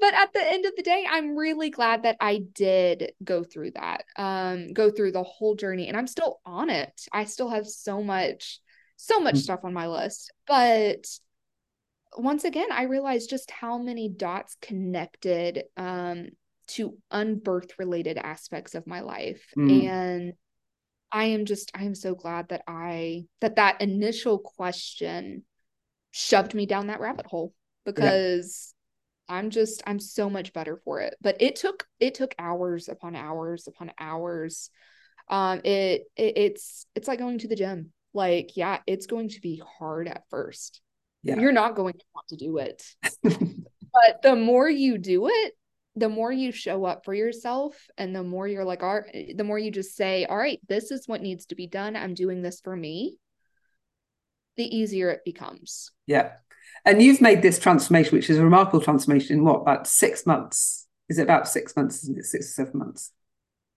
[0.00, 3.72] but at the end of the day, I'm really glad that I did go through
[3.72, 4.04] that.
[4.16, 7.00] Um go through the whole journey and I'm still on it.
[7.12, 8.60] I still have so much
[8.96, 9.42] so much mm-hmm.
[9.42, 10.32] stuff on my list.
[10.46, 11.06] But
[12.16, 16.28] once again, I realized just how many dots connected um
[16.68, 19.88] to unbirth related aspects of my life mm.
[19.88, 20.34] and
[21.10, 25.44] I am just I am so glad that I that that initial question
[26.10, 27.54] shoved me down that rabbit hole
[27.84, 28.74] because
[29.28, 29.36] yeah.
[29.36, 31.14] I'm just I'm so much better for it.
[31.20, 34.70] But it took it took hours upon hours upon hours.
[35.28, 37.92] Um it, it it's it's like going to the gym.
[38.12, 40.80] Like yeah, it's going to be hard at first.
[41.22, 41.40] Yeah.
[41.40, 42.82] You're not going to want to do it.
[43.22, 45.54] but the more you do it,
[45.98, 49.44] the more you show up for yourself and the more you're like all right, the
[49.44, 51.96] more you just say all right this is what needs to be done.
[51.96, 53.16] I'm doing this for me
[54.56, 55.90] the easier it becomes.
[56.06, 56.32] Yeah.
[56.84, 60.86] And you've made this transformation which is a remarkable transformation in what about six months?
[61.08, 62.24] Is it about six months isn't it?
[62.24, 63.12] Six or seven months?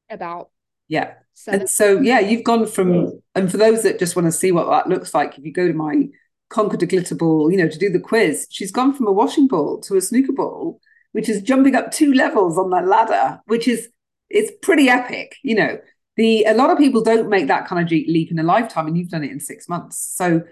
[0.10, 0.50] About
[0.88, 1.14] yeah.
[1.34, 1.62] Seven.
[1.62, 4.70] and so yeah you've gone from and for those that just want to see what
[4.70, 6.10] that looks like if you go to my
[6.52, 9.48] conquer the glitter ball you know to do the quiz she's gone from a washing
[9.48, 10.80] ball to a snooker ball
[11.12, 13.90] which is jumping up two levels on that ladder, which is
[14.30, 15.36] it's pretty epic.
[15.44, 15.80] You know,
[16.16, 18.98] the a lot of people don't make that kind of leap in a lifetime, and
[18.98, 19.98] you've done it in six months.
[20.16, 20.44] So,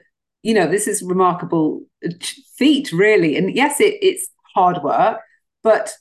[0.43, 2.11] you know, this is remarkable uh,
[2.57, 3.37] feat, really.
[3.37, 5.19] And yes, it, it's hard work,
[5.63, 5.93] but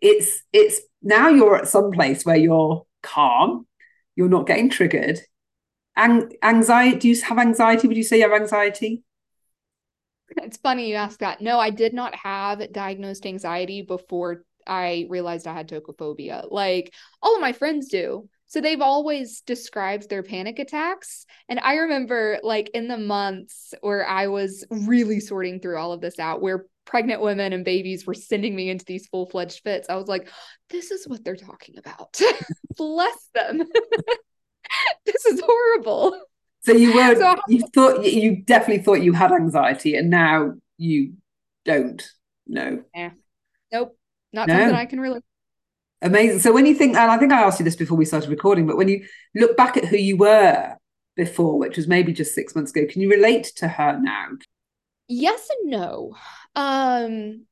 [0.00, 3.66] it's it's now you're at some place where you're calm,
[4.16, 5.20] you're not getting triggered.
[5.96, 6.98] Ang- anxiety?
[6.98, 7.88] Do you have anxiety?
[7.88, 9.02] Would you say you have anxiety?
[10.38, 11.40] It's funny you ask that.
[11.40, 16.50] No, I did not have diagnosed anxiety before I realized I had tokophobia.
[16.50, 18.28] Like all of my friends do.
[18.46, 21.24] So they've always described their panic attacks.
[21.48, 26.02] And I remember, like, in the months where I was really sorting through all of
[26.02, 29.88] this out, where pregnant women and babies were sending me into these full fledged fits,
[29.88, 30.28] I was like,
[30.68, 32.20] this is what they're talking about.
[32.76, 33.62] Bless them.
[35.06, 36.20] this is horrible.
[36.64, 41.14] So you were so, you thought you definitely thought you had anxiety, and now you
[41.64, 42.02] don't.
[42.46, 42.84] No.
[42.94, 43.10] Yeah.
[43.72, 43.96] Nope.
[44.32, 44.54] Not no.
[44.54, 45.20] something I can really.
[46.02, 46.40] Amazing.
[46.40, 48.66] So when you think, and I think I asked you this before we started recording,
[48.66, 49.04] but when you
[49.34, 50.76] look back at who you were
[51.16, 54.28] before, which was maybe just six months ago, can you relate to her now?
[55.08, 56.16] Yes and no.
[56.56, 57.46] Um,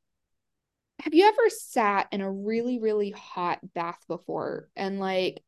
[1.00, 5.42] have you ever sat in a really, really hot bath before and like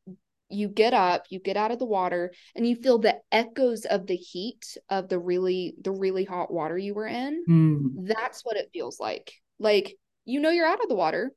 [0.53, 4.07] you get up you get out of the water and you feel the echoes of
[4.07, 7.43] the heat of the really the really hot water you were in.
[7.49, 8.07] Mm.
[8.07, 9.33] that's what it feels like.
[9.59, 9.95] Like
[10.25, 11.31] you know you're out of the water.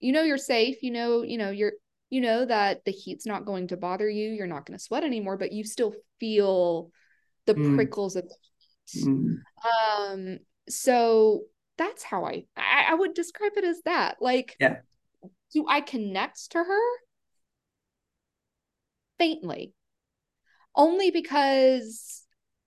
[0.00, 0.82] You know you're safe.
[0.82, 1.72] You know you know you're
[2.10, 4.30] you know that the heat's not going to bother you.
[4.30, 6.90] You're not going to sweat anymore but you still feel
[7.46, 7.74] the mm.
[7.74, 8.34] prickles of the
[8.86, 9.06] heat.
[9.06, 9.36] Mm.
[9.64, 10.38] um
[10.68, 11.42] so
[11.78, 14.16] that's how I, I i would describe it as that.
[14.20, 14.76] Like yeah.
[15.52, 17.03] do i connect to her
[19.24, 19.72] faintly,
[20.76, 22.22] only because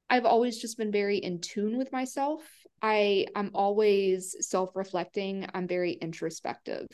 [0.10, 2.41] I've always just been very in tune with myself.
[2.82, 5.47] I I'm always self-reflecting.
[5.53, 6.88] I'm very introspective.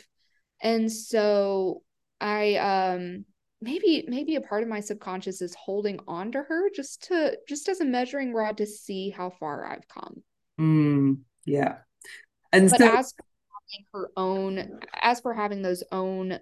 [0.62, 1.84] And so
[2.20, 3.26] I um
[3.62, 7.70] maybe maybe a part of my subconscious is holding on to her just to just
[7.70, 10.24] as a measuring rod to see how far I've come.
[10.60, 11.78] Mm, yeah.
[12.52, 16.40] And but so- as for having her own as for having those own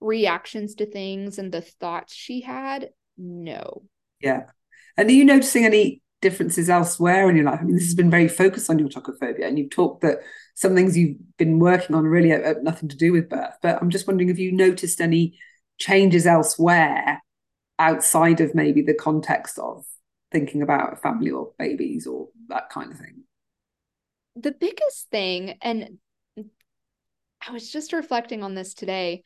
[0.00, 3.82] reactions to things and the thoughts she had, no.
[4.20, 4.44] Yeah.
[4.96, 7.60] And are you noticing any differences elsewhere in your life?
[7.60, 10.18] I mean, this has been very focused on your tokophobia, and you've talked that
[10.54, 13.54] some things you've been working on really have, have nothing to do with birth.
[13.62, 15.38] But I'm just wondering if you noticed any
[15.78, 17.22] changes elsewhere
[17.78, 19.84] outside of maybe the context of
[20.32, 23.24] thinking about family or babies or that kind of thing.
[24.34, 25.98] The biggest thing, and
[26.36, 29.22] I was just reflecting on this today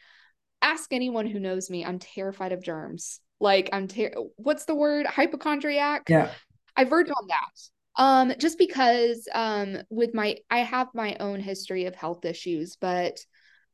[0.62, 3.20] ask anyone who knows me, I'm terrified of germs.
[3.40, 5.06] Like I'm ter- what's the word?
[5.06, 6.08] Hypochondriac.
[6.08, 6.30] Yeah.
[6.76, 8.02] I verge on that.
[8.02, 13.18] Um, just because um with my I have my own history of health issues, but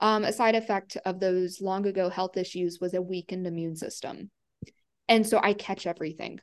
[0.00, 4.30] um a side effect of those long ago health issues was a weakened immune system.
[5.08, 6.40] And so I catch everything.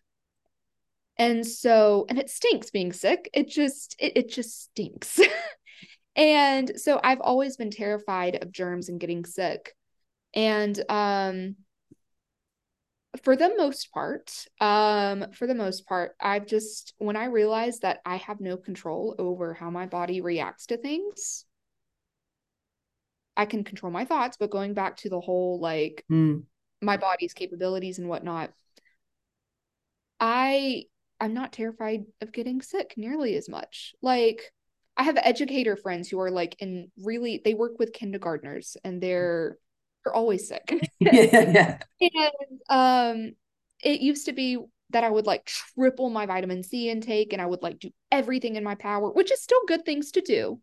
[1.18, 3.30] And so and it stinks being sick.
[3.34, 5.20] It just it, it just stinks.
[6.16, 9.76] And so I've always been terrified of germs and getting sick.
[10.34, 11.56] And um
[13.22, 18.00] for the most part, um, for the most part, I've just when I realized that
[18.06, 21.46] I have no control over how my body reacts to things,
[23.38, 26.44] I can control my thoughts, but going back to the whole like Mm.
[26.82, 28.52] my body's capabilities and whatnot,
[30.20, 30.86] I
[31.20, 33.94] I'm not terrified of getting sick nearly as much.
[34.02, 34.52] Like
[34.98, 39.58] I have educator friends who are like in really they work with kindergartners and they're
[40.04, 40.74] they're always sick.
[41.00, 42.30] yeah, yeah.
[42.50, 43.36] And um
[43.84, 44.58] it used to be
[44.92, 48.56] that I would like triple my vitamin C intake and I would like do everything
[48.56, 50.62] in my power, which is still good things to do,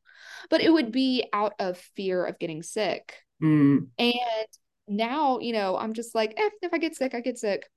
[0.49, 3.15] but it would be out of fear of getting sick.
[3.43, 3.89] Mm.
[3.99, 4.49] And
[4.89, 7.69] now, you know, I'm just like, eh, if I get sick, I get sick.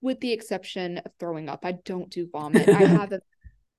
[0.00, 2.68] With the exception of throwing up, I don't do vomit.
[2.68, 3.20] I have a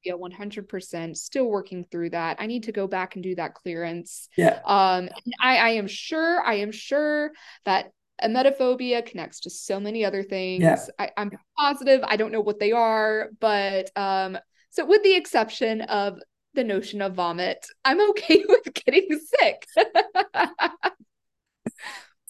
[0.04, 2.38] yeah, 100% still working through that.
[2.40, 4.30] I need to go back and do that clearance.
[4.38, 4.60] Yeah.
[4.66, 5.10] Um,
[5.42, 7.32] I, I am sure, I am sure
[7.66, 7.92] that
[8.24, 10.64] emetophobia connects to so many other things.
[10.64, 10.78] Yeah.
[11.00, 12.02] I, I'm positive.
[12.04, 14.38] I don't know what they are, but um,
[14.70, 16.20] so with the exception of
[16.54, 19.66] the notion of vomit, I'm okay with getting sick.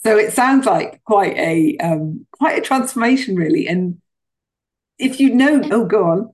[0.03, 3.67] So it sounds like quite a um quite a transformation really.
[3.67, 4.01] And
[4.99, 6.33] if you know oh go on.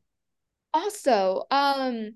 [0.73, 2.11] Also, um,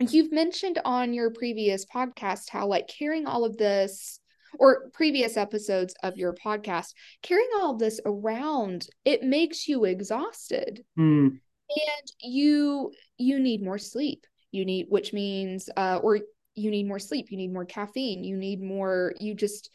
[0.00, 4.20] you've mentioned on your previous podcast how like carrying all of this
[4.58, 10.84] or previous episodes of your podcast, carrying all of this around, it makes you exhausted.
[10.98, 11.38] Mm.
[11.68, 16.20] and you you need more sleep you need which means uh or
[16.54, 19.70] you need more sleep you need more caffeine you need more you just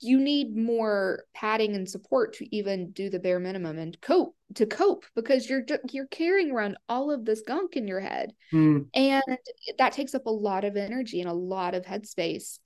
[0.00, 4.66] you need more padding and support to even do the bare minimum and cope to
[4.66, 8.86] cope because you're you're carrying around all of this gunk in your head Mm.
[8.94, 9.38] and
[9.78, 12.58] that takes up a lot of energy and a lot of headspace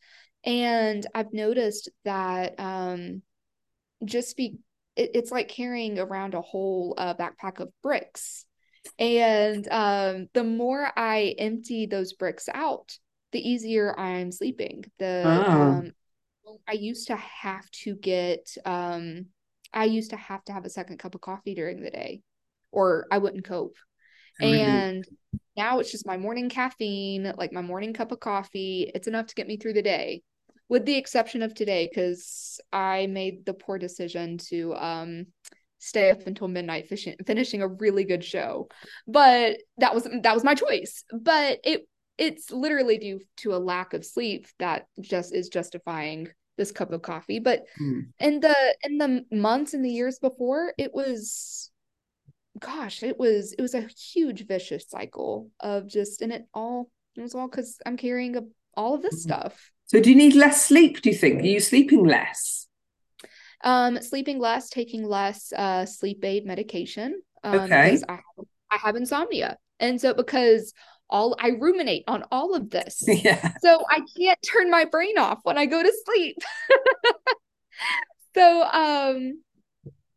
[0.44, 3.22] and i've noticed that um
[4.04, 4.58] just be
[4.96, 8.44] it, it's like carrying around a whole uh, backpack of bricks
[8.98, 12.96] and um the more i empty those bricks out
[13.32, 15.78] the easier i'm sleeping the Ah.
[15.78, 15.92] um
[16.68, 19.26] i used to have to get um
[19.72, 22.20] i used to have to have a second cup of coffee during the day
[22.72, 23.76] or i wouldn't cope
[24.40, 25.04] and
[25.58, 28.90] now it's just my morning caffeine, like my morning cup of coffee.
[28.94, 30.22] It's enough to get me through the day,
[30.68, 35.26] with the exception of today, because I made the poor decision to um
[35.80, 38.68] stay up until midnight fishing, finishing a really good show.
[39.08, 41.04] But that was that was my choice.
[41.12, 41.88] But it
[42.18, 47.02] it's literally due to a lack of sleep that just is justifying this cup of
[47.02, 47.38] coffee.
[47.38, 48.06] But Mm.
[48.18, 51.70] in the in the months and the years before, it was
[52.58, 57.22] gosh, it was it was a huge vicious cycle of just and it all it
[57.22, 58.42] was all because I'm carrying a,
[58.74, 59.20] all of this Mhm.
[59.20, 59.70] stuff.
[59.86, 61.42] So do you need less sleep, do you think?
[61.42, 62.66] Are you sleeping less?
[63.64, 67.20] Um, sleeping less, taking less uh sleep aid medication.
[67.44, 67.90] Um, Okay.
[67.92, 69.58] because I have, I have insomnia.
[69.80, 70.72] And so because
[71.10, 73.04] all I ruminate on all of this.
[73.24, 73.52] yeah.
[73.60, 76.36] so I can't turn my brain off when I go to sleep.
[78.34, 79.42] so um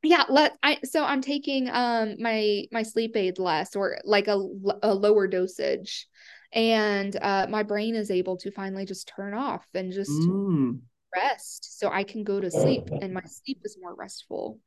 [0.03, 4.39] yeah, let I so I'm taking um my my sleep aid less or like a,
[4.83, 6.07] a lower dosage
[6.53, 10.79] and uh my brain is able to finally just turn off and just Mm.
[11.15, 14.59] rest so I can go to sleep and my sleep is more restful.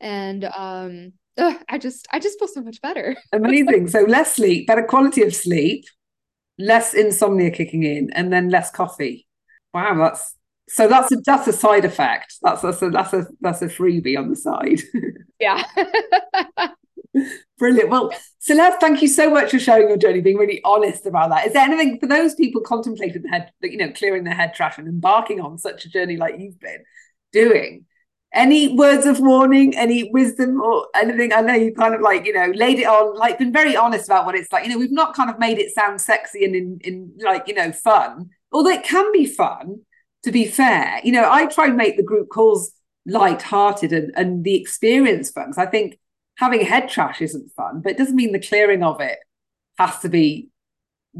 [0.00, 3.16] And um ugh, I just I just feel so much better.
[3.32, 3.88] Amazing.
[3.88, 5.84] So less sleep, better quality of sleep,
[6.58, 9.26] less insomnia kicking in, and then less coffee.
[9.74, 10.34] Wow, that's
[10.68, 12.36] so that's a that's a side effect.
[12.42, 14.80] That's that's a that's a that's a freebie on the side.
[15.40, 15.64] Yeah.
[17.58, 17.90] Brilliant.
[17.90, 21.46] Well, Celeste, thank you so much for sharing your journey, being really honest about that.
[21.46, 24.54] Is there anything for those people contemplating the head, that you know, clearing their head
[24.54, 26.84] trash and embarking on such a journey like you've been
[27.32, 27.86] doing?
[28.34, 31.32] Any words of warning, any wisdom or anything?
[31.32, 34.06] I know you kind of like, you know, laid it on, like been very honest
[34.06, 34.64] about what it's like.
[34.64, 37.54] You know, we've not kind of made it sound sexy and in, in like, you
[37.54, 39.80] know, fun, although it can be fun,
[40.22, 41.00] to be fair.
[41.04, 42.72] You know, I try and make the group calls
[43.04, 45.48] light-hearted and, and the experience fun.
[45.48, 45.98] Because I think
[46.36, 49.18] having head trash isn't fun, but it doesn't mean the clearing of it
[49.78, 50.48] has to be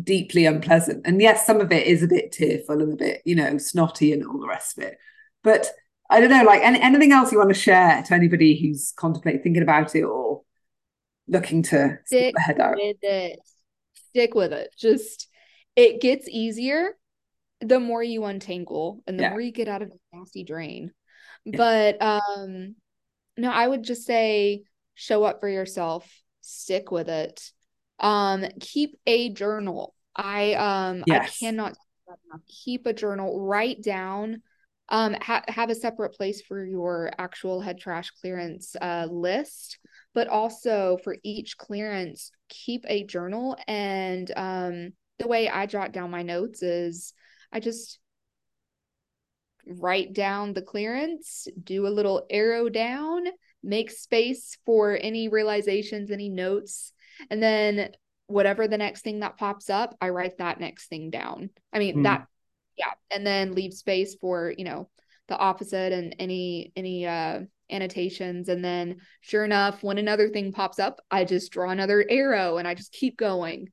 [0.03, 1.07] deeply unpleasant.
[1.07, 4.15] And yes, some of it is a bit tearful and a bit, you know, snotty
[4.15, 4.97] and all the rest of it.
[5.45, 5.69] But
[6.11, 9.43] I don't know, like any, anything else you want to share to anybody who's contemplating
[9.43, 10.43] thinking about it or
[11.29, 12.75] looking to stick head out?
[12.77, 13.39] with it.
[14.11, 14.75] Stick with it.
[14.79, 15.29] Just
[15.75, 16.97] it gets easier
[17.61, 19.31] the more you untangle and the Yeah.
[19.31, 20.93] more you get out of the nasty drain.
[21.45, 21.57] Yeah.
[21.57, 22.75] But um
[23.39, 27.51] no, I would just say show up for yourself, stick with it.
[28.01, 29.95] Um keep a journal.
[30.15, 31.39] I um Yes.
[31.41, 31.77] I cannot
[32.65, 33.41] keep a journal.
[33.41, 34.43] Write down.
[34.89, 39.79] Um, ha- have a separate place for your actual head trash clearance uh, list,
[40.13, 43.57] but also for each clearance, keep a journal.
[43.67, 47.15] And um, the way I jot down my notes is
[47.51, 47.99] I just
[49.67, 53.25] write down the clearance, do a little arrow down,
[53.63, 56.93] make space for any realizations, any notes,
[57.31, 57.91] and then
[58.27, 61.51] whatever the next thing that pops up, I write that next thing down.
[61.73, 62.03] I mean, Mm.
[62.05, 62.27] that
[62.77, 64.89] yeah, and then leave space for, you know,
[65.29, 68.49] the opposite and any any uh annotations.
[68.49, 72.69] And then sure enough when another thing pops up i just draw another arrow and
[72.69, 73.69] i just keep going.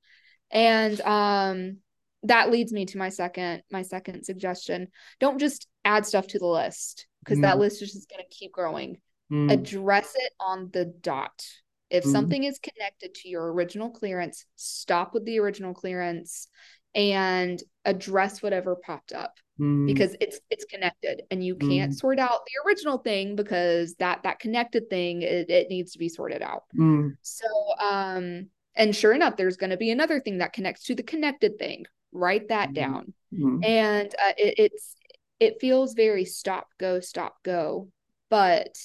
[0.51, 1.77] And um
[2.23, 4.89] that leads me to my second my second suggestion.
[5.19, 7.59] Don't just add stuff to the list because that Mm.
[7.59, 8.97] list is just going to keep growing.
[9.31, 11.45] Mm, address it on the dot.
[11.89, 12.11] If Mhm.
[12.11, 16.47] something is connected to your original clearance stop with the original clearance
[16.95, 22.41] and address whatever popped up mm, because it's it's connected and you can't sort out
[22.45, 26.63] the original thing because that that connected thing it, it needs to be sorted out.
[26.77, 27.45] Mm, so
[27.81, 31.57] um and sure enough there's going to be another thing that connects to the connected
[31.59, 31.85] thing.
[32.11, 32.73] Write that Mhm.
[32.75, 33.13] down.
[33.33, 33.63] Mm.
[33.63, 34.95] and uh, it, it's
[35.39, 37.89] it feels very stop go stop go
[38.29, 38.75] but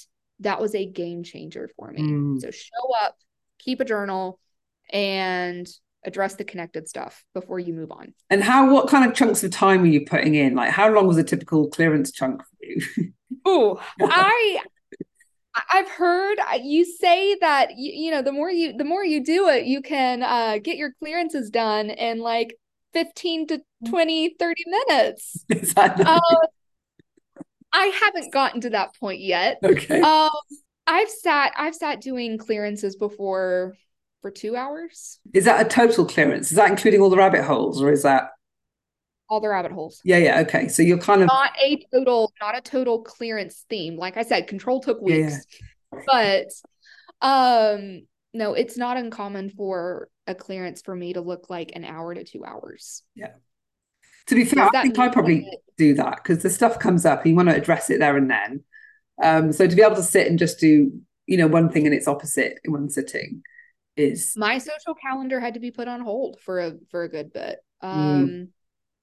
[0.40, 2.02] that was a game changer for me.
[2.02, 2.40] Mm.
[2.40, 3.16] so show up
[3.58, 4.38] keep a journal
[4.90, 5.66] and
[6.04, 8.72] address the connected stuff before you move on And how?
[8.72, 10.54] What kind of chunks of time were you putting in?
[10.54, 13.12] Like, how long was a typical clearance chunk for you?
[13.44, 14.60] Oh, I
[15.72, 19.48] I've heard you say that you, you know the more you the more you do
[19.48, 22.56] it, you can uh get your clearances done in like
[22.92, 25.46] 15 to 20 30 minutes.
[25.74, 26.18] That Uh,
[27.72, 29.62] I haven't gotten to that point yet.
[29.62, 30.00] okay?
[30.02, 30.30] Um
[30.86, 33.74] I've sat I've sat doing clearances before
[34.24, 35.18] for 2 hours.
[35.34, 36.50] Is that a total clearance?
[36.50, 38.30] Is that including all the rabbit holes, or is that?
[39.28, 40.00] All the rabbit holes.
[40.02, 40.40] Yeah, yeah.
[40.40, 43.96] Okay, so you're kind of Not a total not a total clearance theme.
[43.98, 45.26] Like I said, control took Yeah, yeah.
[45.26, 45.46] weeks.
[46.06, 46.46] But
[47.20, 52.14] um no, it's not uncommon for a clearance for me to look like an hour
[52.14, 53.02] to 2 hours.
[53.14, 53.32] Yeah.
[54.28, 54.70] To be fair.
[54.74, 57.50] I think I probably that- do that because the stuff comes up and you want
[57.50, 58.64] to address it there and then.
[59.22, 61.94] Um, so to be able to sit and just do, you know, one thing and
[61.94, 63.42] its opposite in one sitting
[63.96, 67.32] is my social calendar had to be put on hold for a for a good
[67.32, 68.22] bit Mm.
[68.22, 68.48] um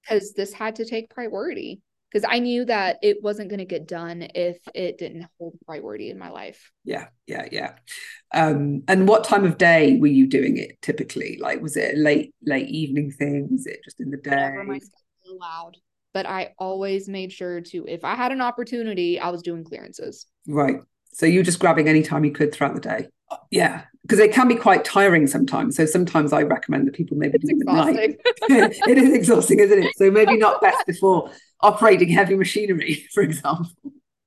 [0.02, 1.80] because this had to take priority
[2.10, 6.10] because i knew that it wasn't going to get done if it didn't hold priority
[6.10, 7.74] in my life yeah, yeah, yeah.
[8.34, 11.38] Um, and what time of day were you doing it typically?
[11.40, 13.48] Like, was it a late, late evening thing?
[13.52, 14.30] Was it just in the day?
[14.30, 15.76] whenever my schedule allowed
[16.12, 20.26] but i always made sure to if i had an opportunity i was doing clearances
[20.48, 20.76] Right.
[21.12, 23.06] So you were just grabbing any time you could throughout the day.
[23.50, 25.76] Yeah, because it can be quite tiring sometimes.
[25.76, 28.16] So sometimes I recommend that people maybe it's do it exhausting
[28.90, 29.92] it is exhausting, isn't it?
[29.96, 31.30] So maybe not best before
[31.60, 33.70] operating heavy machinery, for example.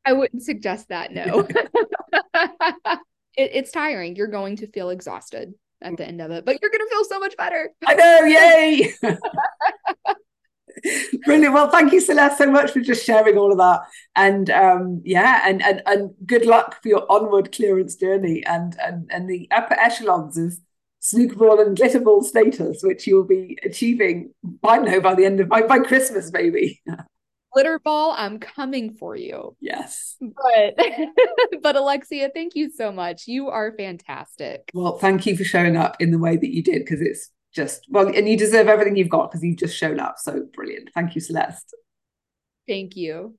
[0.05, 1.39] i wouldn't suggest that no
[3.37, 6.71] it, it's tiring you're going to feel exhausted at the end of it but you're
[6.71, 8.93] going to feel so much better I know, yay!
[11.25, 11.53] Brilliant.
[11.53, 13.81] Well, thank you, Celeste, so much for just sharing all of that.
[14.15, 19.09] And um, yeah, and, and and good luck for your onward clearance journey and and
[19.11, 20.57] and the upper echelons of
[21.01, 24.33] snookerball and glitterball status, which you'll be achieving.
[24.63, 26.81] I know by the end of by, by Christmas, maybe.
[27.55, 30.17] glitter ball i'm coming for you yes.
[30.19, 30.75] but
[31.61, 35.95] but alexia thank you so much you are fantastic Well, thank you for showing up
[36.01, 39.09] in the way that you did because it's just well, and you deserve everything you've
[39.09, 40.17] got because you've just shown up.
[40.19, 40.89] So brilliant.
[40.93, 41.73] Thank you, Celeste.
[42.67, 43.35] thank you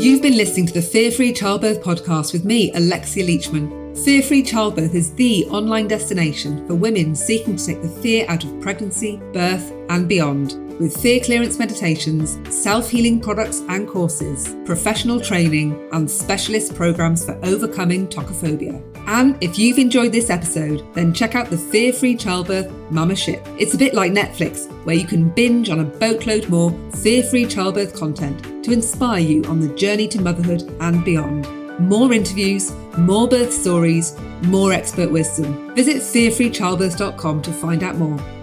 [0.00, 3.98] You've been listening to the Fear Free Childbirth podcast with me, Alexia Leachman.
[4.04, 8.44] Fear Free Childbirth is the online destination for women seeking to take the fear out
[8.44, 10.52] of pregnancy, birth, and beyond.
[10.78, 17.36] With fear clearance meditations, self healing products and courses, professional training, and specialist programs for
[17.44, 18.80] overcoming tocophobia.
[19.08, 23.42] And if you've enjoyed this episode, then check out the Fear Free Childbirth Mama Ship.
[23.58, 27.46] It's a bit like Netflix, where you can binge on a boatload more fear free
[27.46, 31.48] childbirth content to inspire you on the journey to motherhood and beyond.
[31.80, 35.74] More interviews, more birth stories, more expert wisdom.
[35.74, 38.37] Visit fearfreechildbirth.com to find out more.